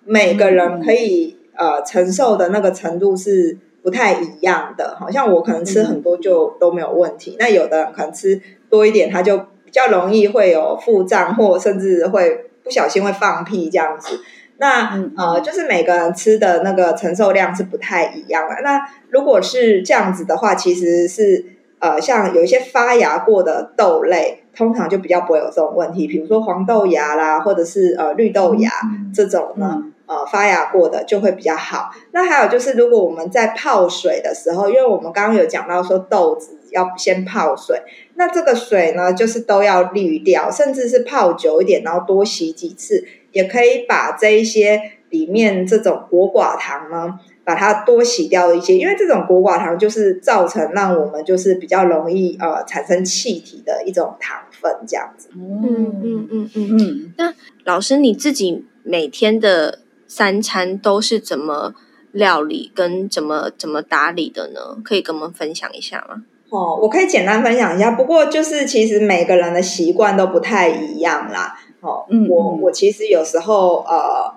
[0.05, 14.19] 每个人可以呃承受的那个程度是不太一样的，好像我可能吃很多就都没有问题，那有的人可能吃多一点，他就比较容易会有腹胀，或甚至会不小心会放屁这样子。
[14.57, 18.61] 那呃，就是每个人吃的那个承受量是不太一样的。
[18.63, 21.43] 那如果是这样子的话，其实是
[21.79, 28.71] 呃，像有一些发芽过的豆类，通常就比较不会有这种问题，比如说黄豆芽啦，或者是呃绿豆芽
[29.13, 29.83] 这种呢。
[30.07, 31.89] 呃，发芽过的就会比较好。
[32.11, 37.81] 那还有就是，如果我们在泡水的时候，因为我们刚刚有讲到说豆子要先泡水。
[38.15, 47.17] 那这个水呢，就是都要滤掉，甚至是泡久一点，然后多洗几次，也可以把这一些里面这种果寡糖呢，
[47.51, 48.77] 把它多洗掉一些。
[48.77, 55.27] 因为这种果寡糖就是造成让我们就是比较容易呃产生气体的一种糖分，这样子。
[55.35, 55.61] 嗯
[56.01, 57.13] 嗯嗯嗯嗯。
[57.17, 57.33] 那
[57.65, 61.73] 老师你自己每天的三餐都是怎么
[62.13, 64.77] 料理跟怎么怎么打理的呢？
[64.81, 66.23] 可以跟我们分享一下吗？
[66.49, 67.91] 哦，我可以简单分享一下。
[67.91, 71.57] 不过就是其实每个人的习惯都不太一样啦。
[71.81, 74.33] 哦，嗯，我我其实有时候呃，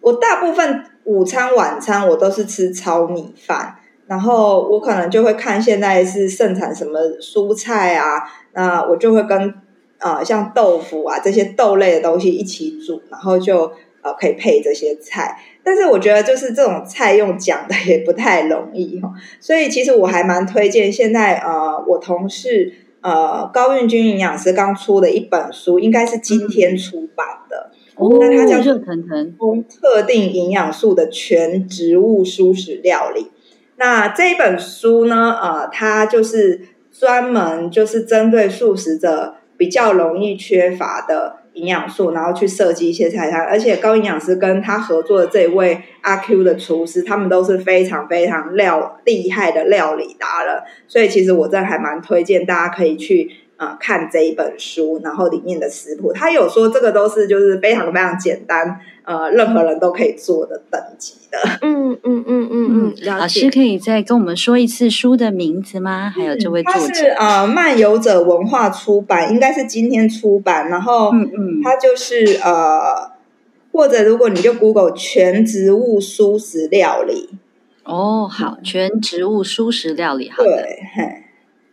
[0.00, 9.54] 我大部分午餐晚餐我都是吃糙米饭，然后我可能就会看现在是盛产什么蔬菜啊，那我就会跟
[9.98, 13.72] 呃像豆腐啊这些豆类的东西一起煮，然后就。
[14.00, 29.34] 呃，可以配这些菜，但是我觉得就是这种菜用讲的也不太容易哈，所以其实我还蛮推荐现在呃，我同事呃高运君营养师刚出的一本书，应该是今天出版的，哦，那它叫热腾腾
[29.68, 33.30] 特定营养素的全植物蔬食料理。
[33.76, 41.36] 那这一本书呢，呃，它就是专门就是针对素食者比较容易缺乏的。
[41.54, 53.28] 营养素，然后去设计一些菜单，而且高营养师跟他合作的这位阿 Q 的厨师，他们都是非常非常料厉害的料理达人，所以其实我真的还蛮推荐大家可以去。
[53.80, 61.38] 看这一本书，然后里面的食谱，他有说这个都是就是非常非常简单，呃，任何人都可以做的等级的。
[61.62, 62.94] 嗯嗯嗯嗯嗯。
[63.04, 66.08] 老师可以再跟我们说一次书的名字吗？
[66.08, 66.78] 还有这位作者？
[66.80, 70.68] 他是呃漫游者文化出版，应该是今天出版。
[70.68, 73.10] 然后嗯嗯，他就是呃，
[73.72, 77.30] 或者如果你就 Google 全植物蔬食料理。
[77.82, 80.50] 哦，好，全植物蔬食料理，好的。
[80.50, 81.24] 对，嘿。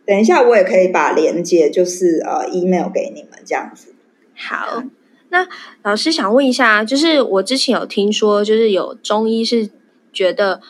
[0.06, 3.92] 等一下，我也可以把链接，就是呃，email 给你们这样子。
[4.36, 4.84] 好，
[5.30, 5.48] 那
[5.82, 9.68] 老师想问一下，就是我之前有听说，就是有中医是
[10.12, 10.60] 觉得，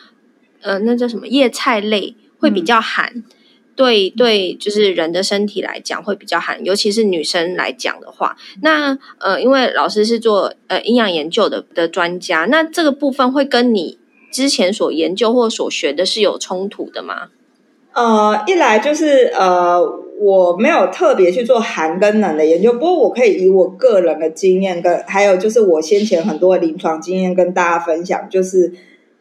[0.61, 3.23] 呃，那叫什么叶菜类会比较寒，嗯、
[3.75, 13.99] 对对，就是人的身体来讲会比较寒，尤其是女生来讲的话，那呃，因为老师是做呃营养研究的的专家，那这个部分会跟你
[14.31, 17.27] 之前所研究或所学的是有冲突的吗？
[17.97, 19.81] 呃，一来就是呃，
[20.19, 28.71] 我没有特别去做寒跟冷的研究，不过我可以以我个人的经验跟还有就是我先前很多的临床经验跟大家分享，就是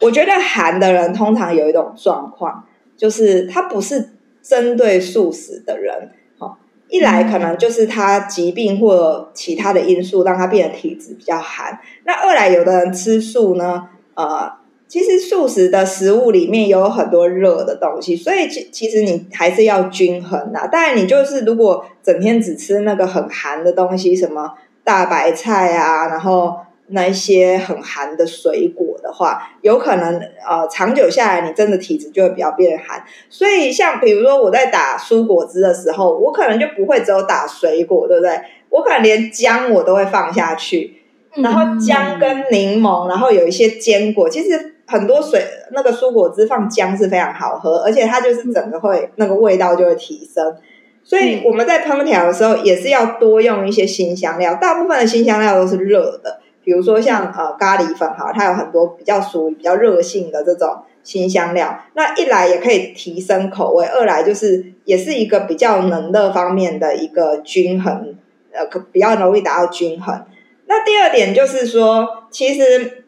[0.03, 2.65] 我觉得寒的人通常有一种状况，
[2.99, 4.11] 就是他不是
[4.43, 6.57] 针对素食的人，哦，
[6.91, 14.66] 一来可能就是他疾病或其他的因素让他变得体质比较寒，那二来有的人吃素呢，呃。
[14.89, 20.69] 其实素食的食物里面有很多热的东西，所以其其实你还是要均衡的。
[20.71, 26.55] 当然，你就是如果整天只吃那个很寒的东西，什么大白菜啊，然后
[26.87, 33.03] 那一些很寒的水果的话，有可能呃长久下来，你真的体质就会比较变寒。
[33.29, 38.39] 所以像比如说我在打蔬果汁的时候，我可能就不会只有打水果，对不对？
[38.69, 40.95] 我可能连姜我都会放下去，
[41.35, 44.75] 然后姜跟柠檬，然后有一些坚果，其实。
[44.87, 50.57] 很多水那个蔬果汁放姜是非常好喝，而且它就是整个会那个味道就会提升。
[51.03, 61.79] 所以我们在烹调的时候也是要多用一些辛香料，大部分的辛香料都是热的，比如说像呃咖喱粉哈，它有很多比较属于比较热性的这种辛香料。
[61.95, 68.15] 那一来也可以提升口味，二来就是也是一个比较能热方面的一个均衡，
[68.53, 70.25] 呃，比较容易达到均衡。
[70.67, 73.03] 那第二点就是说，其实。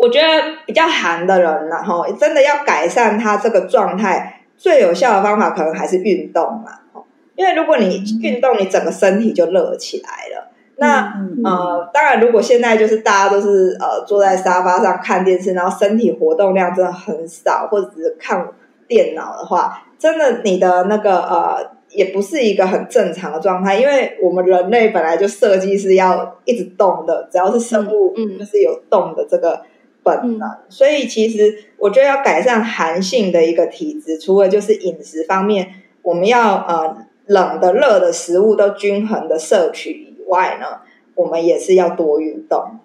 [0.00, 0.26] 我觉得
[0.64, 7.04] 比较寒的人，然后真的要改善他这个状态，最有效的方法可能还是运动嘛。
[7.36, 10.50] 因为如果你运动，你整个身体就热起来了。
[10.76, 11.12] 那
[11.44, 18.46] 呃，当然，如果现在就是大家都是呃坐在沙发上看电视，然后身体活动量真的很少，或者只是看
[18.88, 23.76] 电脑的话，真的你的那个呃也不是一个很正常的状态。
[23.76, 29.60] 因为我们人类本来就设计是要一直动的，只要是生物，就是有动的这个。
[30.02, 40.80] 本能，所以其实我觉得要改善寒性的一个体质，除了就是饮食方面，我们要呃冷的热的食物都均衡的摄取以外呢，
[41.14, 42.78] 我们也是要多运动。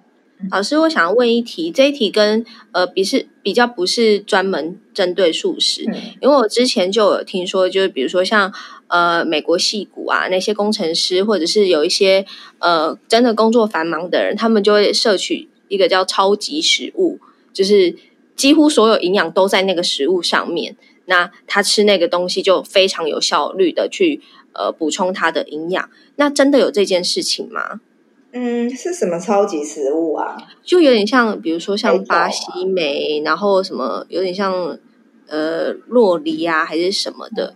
[0.51, 8.53] 老师，我想问一题，这一题跟呃比是比较不是专门针对素食，嗯，因为我之前就有听说，就是比如说像
[8.87, 12.25] 呃美国矽谷啊那些工程师，或者是有一些
[12.59, 15.47] 呃真的工作繁忙的人，他们就会摄取。
[15.67, 17.19] 一个叫超级食物，
[17.53, 17.95] 就是
[18.35, 20.75] 几乎所有营养都在那个食物上面。
[21.05, 24.21] 那他吃那个东西就非常有效率的去
[24.53, 25.89] 呃补充他的营养。
[26.15, 27.81] 那真的有这件事情吗？
[28.31, 30.35] 嗯，是什么超级食物啊？
[30.63, 34.77] 就有点像，比如说像巴西莓，然后什么有点像
[35.27, 37.55] 呃洛梨啊，还是什么的，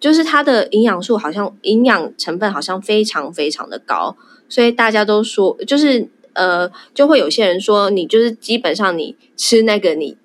[0.00, 4.16] 就是它的营养素好像营养成分好像非常非常的高，
[4.48, 10.16] 所以大家都说，就是呃，就会有些人说，你就是基本上你吃那个，你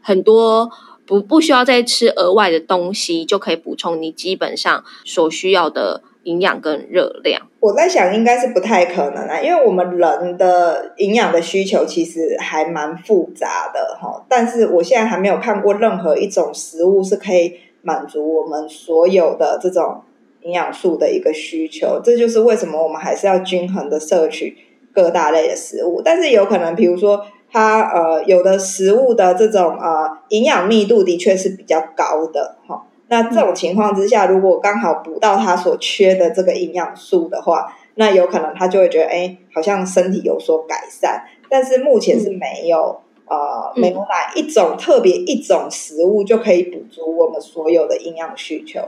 [0.00, 0.70] 很多
[1.06, 6.02] 不不需要再吃额外的东西，就可以补充你基本上所需要的。
[6.24, 14.24] 营养跟热量，我在想应该是不太可能啊，因为我们人的营养的需求其实还蛮复杂的哈。
[14.28, 20.02] 但是我现在还没有看过任何一种食物是可以满足我们所有的这种
[20.42, 22.00] 营养素的一个需求。
[22.00, 24.56] 这就是为什么我们还是要均衡的摄取
[24.92, 26.00] 各大类的食物。
[26.02, 32.86] 但是有可能，比如说它呃有的食物的这种呃营养密度的确是比较高的哈。
[33.08, 41.24] 那这种情况之下，如果刚好补到它所缺的这个营养素的话，那有可能他就会觉得，哎，好像身体有所改善。
[41.50, 48.80] 但是目前是没有，嗯、呃，没有哪一种特别一种食物就可以补足我们所有的营养需求。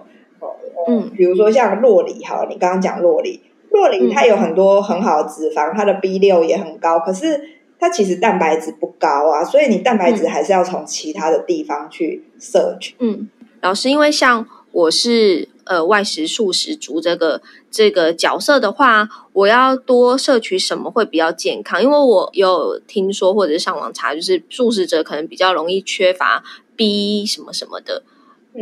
[0.89, 3.43] 嗯，比如说像洛梨，哈，你刚刚讲洛梨，
[3.75, 7.41] 酪梨它有很多很好的脂肪，它的 B 六也很高，可是
[7.79, 12.95] 它其实蛋白质不高啊，所以你蛋白质还是要从其他的地方去摄取。
[13.01, 13.29] 嗯。
[13.61, 21.83] 老师，因为像我是呃外食素食族这个这个角色的话，我要多摄取什么会比较健康？
[21.83, 26.45] 因为我有听说或者是上网查，就是素食者可能比较容易缺乏
[26.77, 28.03] B 什么什么的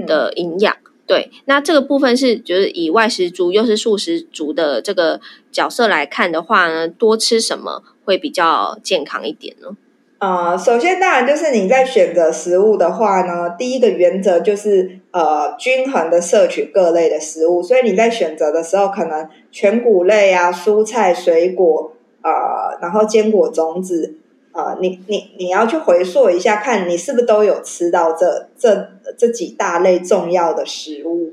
[0.06, 0.72] 的营养。
[0.72, 9.76] 嗯、对，那这个部分是就是以外食族又是素食族的这个角色来看的话呢，多吃什么会比较健康一点呢？
[10.18, 17.60] 呃，首先当然就是你在选择食物的话呢，第一个原则就是呃均衡的摄取各类的食物。
[17.60, 21.92] 所以你在选择的时候，可能全谷类啊、蔬菜、水果，
[22.22, 24.14] 呃，然后坚果、种子，
[24.52, 31.32] 呃，你你你要去回溯一下，看你是不是都有吃到这这这几大类重要的食物。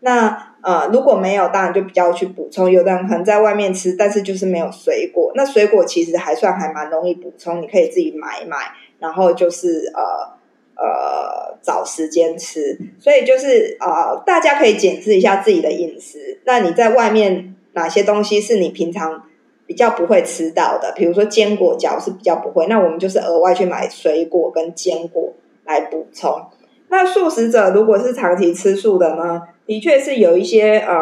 [0.00, 2.70] 那呃，如果没有，当然就比较去补充。
[2.70, 5.32] 有的人可能在外面吃，但是就是没有水果。
[5.34, 8.56] 那水果其实还算还蛮容易补充，你可以自己买买，
[8.98, 10.36] 然后就是呃
[10.76, 12.78] 呃找时间吃。
[13.00, 16.40] 所以就是呃，大家可以检视一下自己的饮食。
[16.44, 19.24] 那你在外面哪些东西是你平常
[19.68, 20.92] 比较不会吃到的？
[20.96, 25.34] 比如说坚果角是比较不会，那我们就是额外去买水果跟坚果
[25.66, 26.40] 来补充。
[26.88, 29.42] 那素食者如果是长期吃素的呢？
[29.66, 30.96] 的确是有一些呃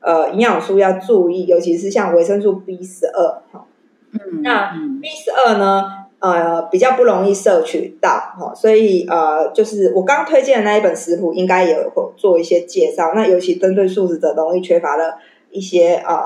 [0.00, 3.64] 呃营养素要注意，尤其是像维生素 B 十二哈。
[4.12, 5.82] 嗯，那 B 十二呢，
[6.18, 13.12] 呃比较不容易摄取到哈，所以呃就是我刚推荐的那一本食谱，应该也有做一些介绍。
[13.14, 15.14] 那尤其针对素食者容易缺乏的
[15.50, 16.20] 一些呃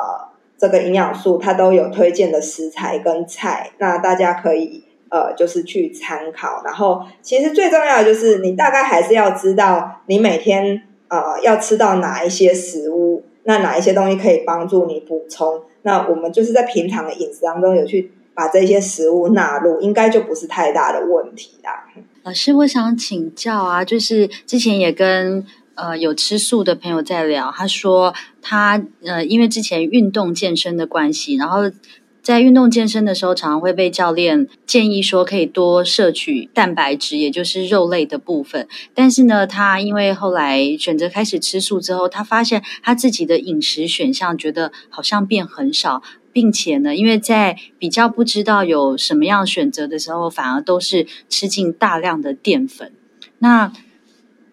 [0.58, 6.62] 这个营养素，它都有推荐的食材跟菜，那大家可以呃就是去参考。
[6.64, 10.82] 然后其实最重要的就是你大概还是要知道你每天。
[11.08, 13.22] 呃，要吃到哪一些食物？
[13.44, 15.62] 那哪一些东西可以帮助你补充？
[15.82, 21.84] 那我们就是在平常的饮食当中有去把这些食物纳入，应该就不是太大的问题啦。
[22.24, 25.46] 老师，我想请教啊，就是之前也跟
[25.76, 28.12] 呃有吃素的朋友在聊，他说
[28.42, 31.70] 他呃因为之前运动健身的关系，然后。
[32.26, 38.66] 在运动健身的时候，常常会被教练建议说可以多摄取蛋白质，也就是肉类的部分。
[38.92, 46.02] 但是呢，他因为后来选择开始吃素之后，他发现他自己的饮食选项觉得好像变很少，
[46.32, 52.90] 并且呢，因为在比较不知道有什么样选择的时候，反而都是吃进大量的淀粉。
[53.38, 53.72] 那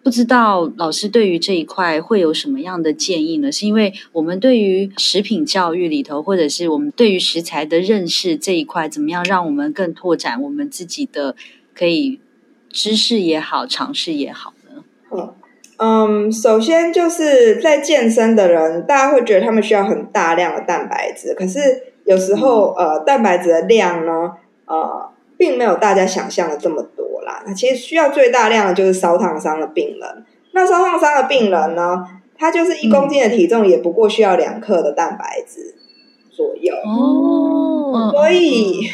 [0.04, 3.50] 不知道老师对于这一块会有什么样的建议呢？
[3.50, 11.34] 是因为我们对于食品教育里头，或者是我们对于食材的认识这一块，怎么样让我们更拓展我们自己的
[11.74, 12.20] 可以
[12.70, 14.84] 知识也好，尝试也好呢？
[15.10, 15.34] 嗯
[15.78, 21.58] 嗯，首先就是在健身的人，大家会觉得他们需要很大量的蛋白质，可是
[22.04, 24.32] 有时候呃，蛋白质的量呢，
[24.66, 26.82] 呃，并没有大家想象的这么
[27.40, 27.48] 多。
[27.48, 30.24] 那其实需要最大量的就是烧烫伤的病人。
[30.52, 32.04] 那烧烫伤的病人呢，
[32.38, 35.74] 他就是一公斤的体重，也不过需要两克的蛋白质
[36.30, 36.74] 左右。
[36.74, 38.88] 哦，所以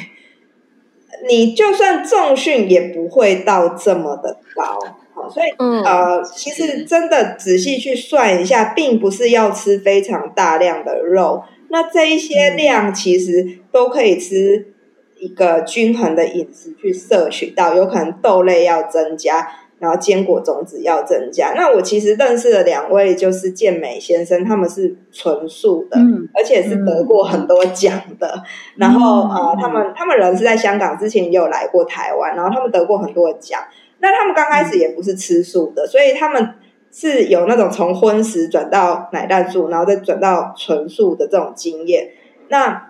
[1.28, 4.78] 你就算重训也不会到这么的高。
[5.12, 11.43] 好，所以呃，其实真的仔细去算一下，并不是要吃非常大量的肉。
[11.68, 14.72] 那这一些量其实都可以吃。
[15.21, 19.47] 一个均衡的饮食去摄取到，有可能豆类要增加，
[19.79, 21.53] 然后坚果种子要增加。
[21.55, 28.29] 那我其实认识了两位，就是健美先生，他们是纯素的，嗯、而且是得过很多奖的。
[28.35, 28.43] 嗯、
[28.77, 33.61] 然后啊、呃，他们他们人是在香港，之前也有来过台湾，然后他们得过很多奖。
[33.99, 36.55] 那他们刚开始也不是吃素的，所以他们
[36.91, 42.09] 是有那种从荤食转到奶蛋素，然后再转到纯素的这种经验。
[42.49, 42.89] 那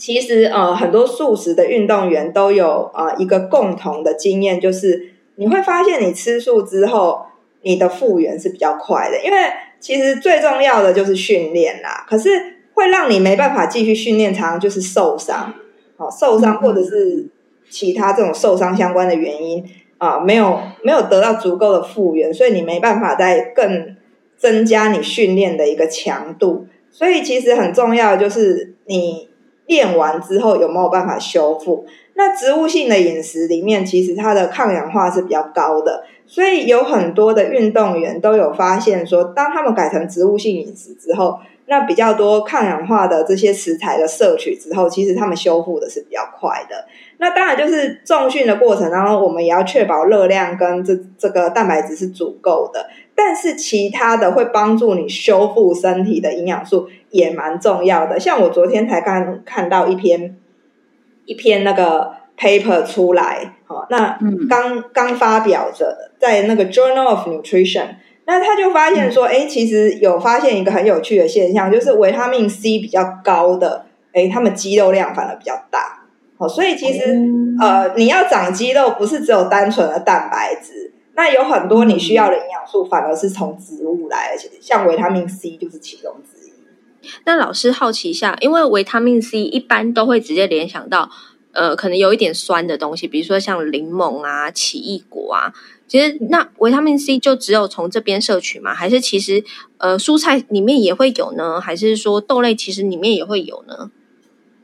[0.00, 7.26] 其实呃，很多素食的运动员都有呃一个共同的经验，就是你会发现你吃素之后，
[7.60, 9.36] 你的复原是比较快的，因为
[9.78, 12.06] 其实最重要的就是训练啦。
[12.08, 12.30] 可是
[12.72, 15.52] 会让你没办法继续训练，常常就是受伤，
[15.98, 17.28] 哦，受伤或者是
[17.68, 19.62] 其他这种受伤相关的原因。
[19.98, 23.94] 啊，没有没有得到足够的复原，所以你没办法再更
[24.38, 26.66] 增加你训练的一个强度。
[26.90, 29.28] 所以其实很重要的就是你
[29.70, 31.86] 练完之后有没有办法修复。
[32.14, 46.84] 那植物性的饮食里面，其实它的抗氧化是比较高的，所以有很多的运动员都有发现说，当他们改成植物性饮食之后，那比较多抗氧化的这些食材的摄取之后，其实他们修复的是比较快的。
[47.18, 52.86] 那当然就是重训的过程当中，我们也要确保热量跟这这个蛋白质是足够的。
[53.22, 58.18] 但是其他的会帮助你修复身体的营养素也蛮重要的。
[58.18, 60.38] 像我昨天才刚看到一篇
[61.26, 64.18] 一篇那个 paper 出来，哦，那
[64.48, 76.06] 刚刚发表着在那个 Journal of Nutrition，那他就发现说，哎，其实有发现一个很有趣的现象，就是维他命 C 比较高的，哎，他们肌肉量反而比较大。
[76.38, 80.89] 哦，所以其实，嗯、呃，你要长肌肉不是只有单纯的蛋白质，
[81.20, 86.52] 那有很多你需要的营养素反而是从植物来，而且像维他命 C 就是其中之一。
[87.26, 91.10] 那老师好奇一下，因为维他命 C 一般都会直接联想到，
[91.52, 95.52] 呃，可能有一点酸的东西，比如说像柠檬啊、奇异果啊。
[95.86, 98.72] 其实那维他命 C 就只有从这边摄取吗？
[98.72, 99.44] 还是其实
[99.76, 101.60] 呃蔬菜里面也会有呢？
[101.60, 103.90] 还是说豆类其实里面也会有呢？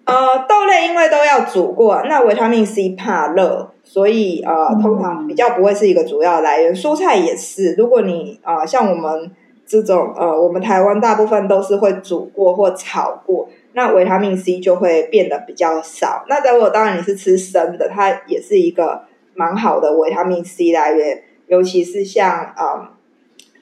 [0.04, 6.74] 呃，豆类因为都要煮过，那维他命 C 怕热，所以呃，通常比较不会是一个主要来源。
[6.74, 9.30] 蔬菜也是，如果你啊、呃，像我们
[9.64, 16.26] 这种呃，我们台湾大部分都是会煮过或炒过，那维他命 C 就会变得比较少。
[16.28, 22.88] 那如果当然你是吃生的，它也是一个蛮好的维他命 C 来源，尤其是像啊、呃、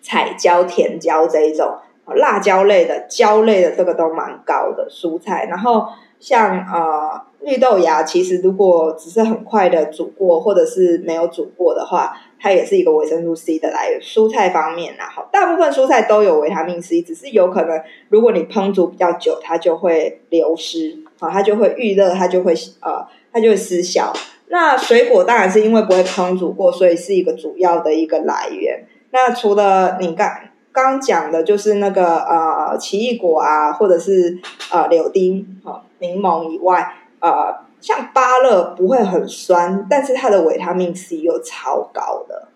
[0.03, 1.77] 彩椒、甜椒这一种
[2.17, 5.87] 辣椒类的、椒类的，这个都蛮高的蔬菜，然后。
[6.21, 14.01] 像呃绿豆芽，其实如果只是很快的煮过，或者是没有煮过的话，它也是一个维生素 C 的来源。
[14.01, 17.79] 蔬菜方面呢，好，大部分蔬菜都有维他命 C，只是有可能
[18.09, 24.11] 如果你烹煮比较久，它就会流失，啊，它就会遇热，它就会呃，它就会失效。
[24.49, 28.85] 那水果当然是因为不会烹煮过，所以是一个主要的一个来源。
[29.11, 30.31] 那除了你刚
[30.73, 34.39] 刚讲的，就是那个呃奇异果啊，或者是
[34.73, 35.85] 呃柳丁，好。
[36.01, 36.93] 柠檬以外，
[37.25, 42.49] 呃，像芭乐不会很酸，但是它的维他命 C 又超高的。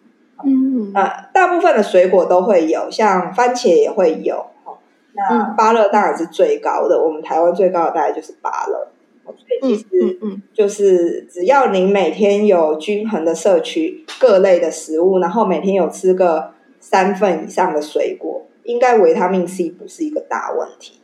[0.45, 4.45] 嗯，呃，大部分的水果都会有，像番茄也会有。
[5.15, 8.89] 那芭乐当然是最高的，我们台湾最高的大概就是芭乐。
[9.25, 21.01] 所以其实，嗯，就是只要你每天有均衡的摄取各类的食物，然后每天有吃个三份以上的水果，应该维他命 C 不是一个大问题。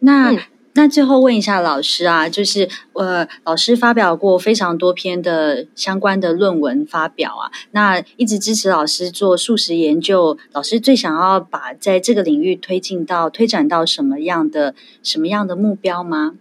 [0.00, 0.34] 那。
[0.76, 16.34] 那最后问一下老师啊，就是呃，老师发表过非常多篇的相关的论文发表啊，那一直支持老师做素食研究，老师最想要把在这个领域推进到推展到什么样的什么样的目标吗？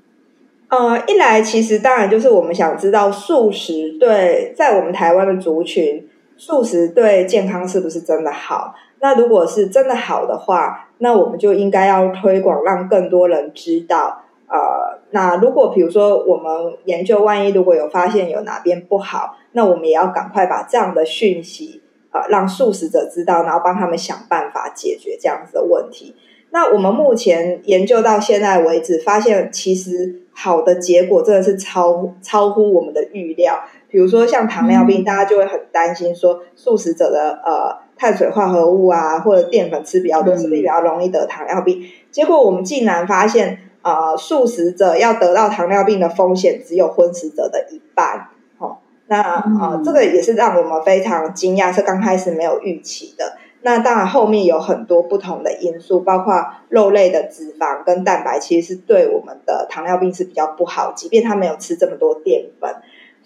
[0.67, 6.05] 呃，一来其实当然就是我们想知道素食对在我们台湾的族群，
[6.35, 8.75] 素食对健康是不是真的好？
[8.99, 14.23] 那如果是真的好的话，那我们就应该要推广，让更多人知道。
[14.55, 21.81] 呃，那如果比如说我们研究，万一如果有发现有哪边不好，那我们也要赶快把这样的讯息
[22.11, 26.15] 呃让素食者知道，然后帮他们想办法解决这样子的问题。
[26.51, 33.59] 那我们目前研究到现在为止，发现其实好的结果真的是超超乎我们的预料。
[33.89, 41.83] 比如说像糖尿病，大家就会很担心说，素食者的呃碳水化合物啊或者淀粉吃比较多，是不是比较容易得糖尿病？
[42.09, 43.59] 结果我们竟然发现。
[43.85, 48.29] 呃，素食者要得到糖尿病的风险只有荤食者的一半。
[48.57, 53.37] 哦，那呃，这个也是让我们非常惊讶，是刚开始没有预期的。
[53.61, 56.33] 那当然后面有很多不同的因素，包括
[56.69, 62.75] 肉类的脂肪跟蛋白，其实是对我们的糖尿病是比较不好，即便他没有吃这么多淀粉。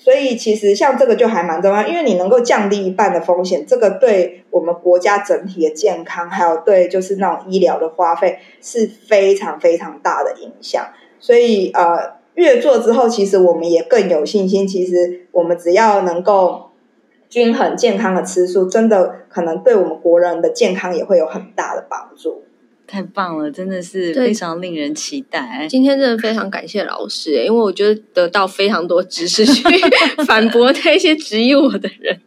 [0.02, 10.82] 所以其实像这个就还蛮重要，因为你能够降低一半的风险，这个对我们国家整体的健康，还有对就是那种医疗的花费是非常非常大的影响。
[11.20, 14.66] 所以呃，越做之后，其实我们也更有信心。
[14.66, 16.70] 其实我们只要能够
[17.28, 22.44] 均衡健康的吃素，真的可能对我们国人的健康也会有很大的帮助。
[22.90, 25.68] 太棒了，真的是非常令人期待。
[25.70, 29.64] 今天真的非常感谢老师，因为我觉得得到非常多知识去
[30.26, 32.20] 反驳那些质疑我的人。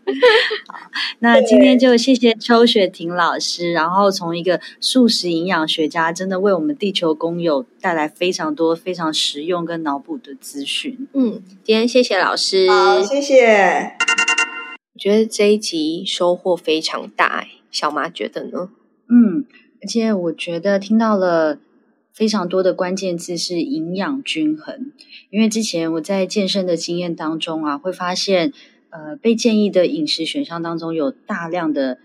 [0.68, 0.78] 好，
[1.18, 11.08] 那今天就谢谢邱雪婷老师，然后从一个素食营养学家，真的为我们地球工友带来非常多非常实用跟脑补的资讯。
[11.14, 13.96] 嗯，今天谢谢老师，好，谢谢。
[14.94, 18.68] 我觉得这一集收获非常大，小马觉得呢？
[19.08, 19.44] 嗯。
[19.82, 21.58] 而且我觉得听到了
[22.14, 24.92] 非常多的关键字是营养均衡，
[25.28, 28.52] 因为之前我在健身的经验当中啊，会发现
[28.90, 31.98] 呃被建议的饮食选项当中有大量的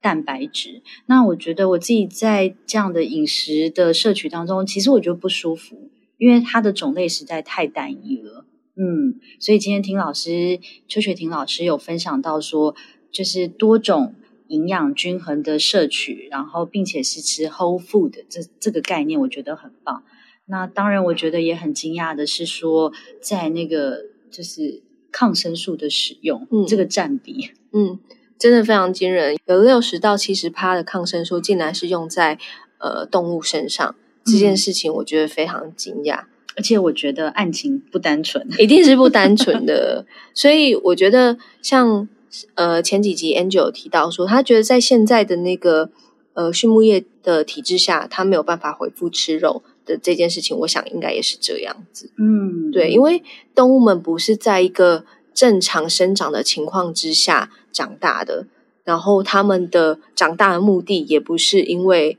[0.00, 8.44] 蛋白质，那我觉得我自己在这样的饮食的摄取当中，其实我觉得不舒服，因为它的种类实在太单一了。
[8.76, 12.76] 嗯，所以今天听老师邱雪婷老师有分享到说，
[13.10, 14.14] 就是多种。
[14.48, 20.02] 营养均衡的摄取，然后并且是吃 whole food 这这个概念，我觉得很棒。
[20.46, 24.82] 那当然，我觉得也很惊讶的是说，在那个就是
[25.12, 27.98] 抗生素的使用，嗯，这个占比，嗯，
[28.38, 32.38] 真的非常惊人，有六十到七十趴的抗生素竟然是用在
[32.78, 33.94] 呃动物身上，
[34.24, 36.24] 这件事情我觉得非常惊讶，
[36.56, 40.06] 而且我觉得案情不单纯，一定是不单纯的。
[40.32, 42.08] 所以我觉得像。
[42.54, 45.90] 呃，前几集 Angel 有提到说，他觉得在现在的那个
[46.34, 52.10] 呃畜牧业的体制下，他没有办法恢复吃肉的这件事情，我想应该也是这样子。
[52.18, 53.22] 嗯，对，因为
[53.54, 58.46] 动物们不是在一个正常生长的情况之下长大的，
[58.84, 62.18] 然后他们的长大的目的也不是因为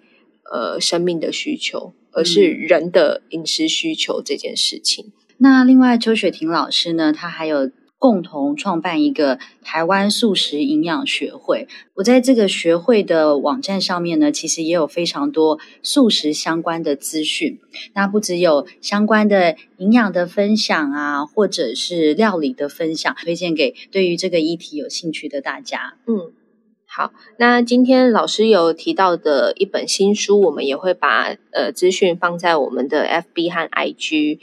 [0.51, 5.05] 呃生命的需求，而是人的饮食需求这件事情。
[5.07, 5.12] 嗯。
[5.38, 7.70] 那另外，邱雪婷老师呢，他还有。
[8.00, 11.68] 共同创办一个台湾素食营养学会。
[11.95, 17.60] 我在这个学会的网站上面呢，其实也有非常多素食相关的资讯。
[17.93, 25.95] 那不只有相关的营养的分享啊，或者是料理的分享，推荐给对于这个议题有兴趣的大家。
[26.08, 26.32] 嗯，
[26.88, 27.12] 好。
[27.38, 34.39] 那今天老师有提到的一本新书，我们也会把呃资讯放在我们的 FB 和 IG。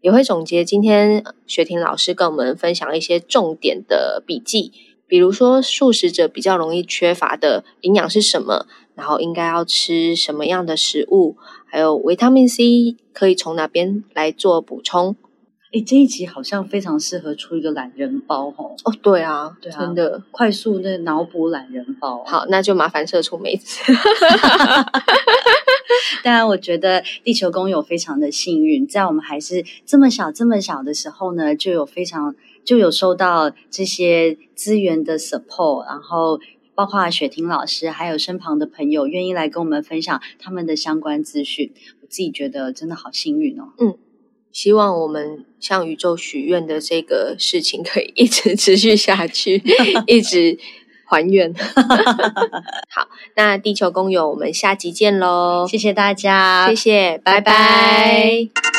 [0.00, 4.72] 也会总结今天雪婷老师跟我们分享一些重点的笔记，
[5.06, 11.36] 比如说素食者比较容易缺乏的营养是什么，然后应该要吃什么样的食物，
[11.66, 15.16] 还有维他命 C 可以从哪边来做补充。
[15.70, 18.74] 哎，这一集好像非常适合出一个懒人包哦。
[18.84, 22.24] 哦，对啊，对啊，真的快速的脑补懒人包。
[22.24, 23.82] 好，那就麻烦社畜妹子。
[26.24, 32.34] 当然，我觉得地球公友非常的幸运，在我们还是这么小、这么小的时候呢，就有非常
[32.64, 36.40] 就有收到这些资源的 support，然后
[36.74, 41.72] 包括雪婷老师，还有身旁的朋友愿意来跟我们分享他们的相关资讯，
[42.02, 43.72] 我自己觉得真的好幸运哦。
[43.78, 43.98] 嗯。
[44.50, 49.62] 希望我们向宇宙许愿的这个事情可以一直持续下去，
[50.08, 50.58] 一直
[51.08, 51.52] 还愿。
[52.88, 55.66] 好，那地球公友，我们下集见喽！
[55.68, 57.52] 谢谢大家，谢谢，拜拜。
[57.52, 58.77] 拜拜。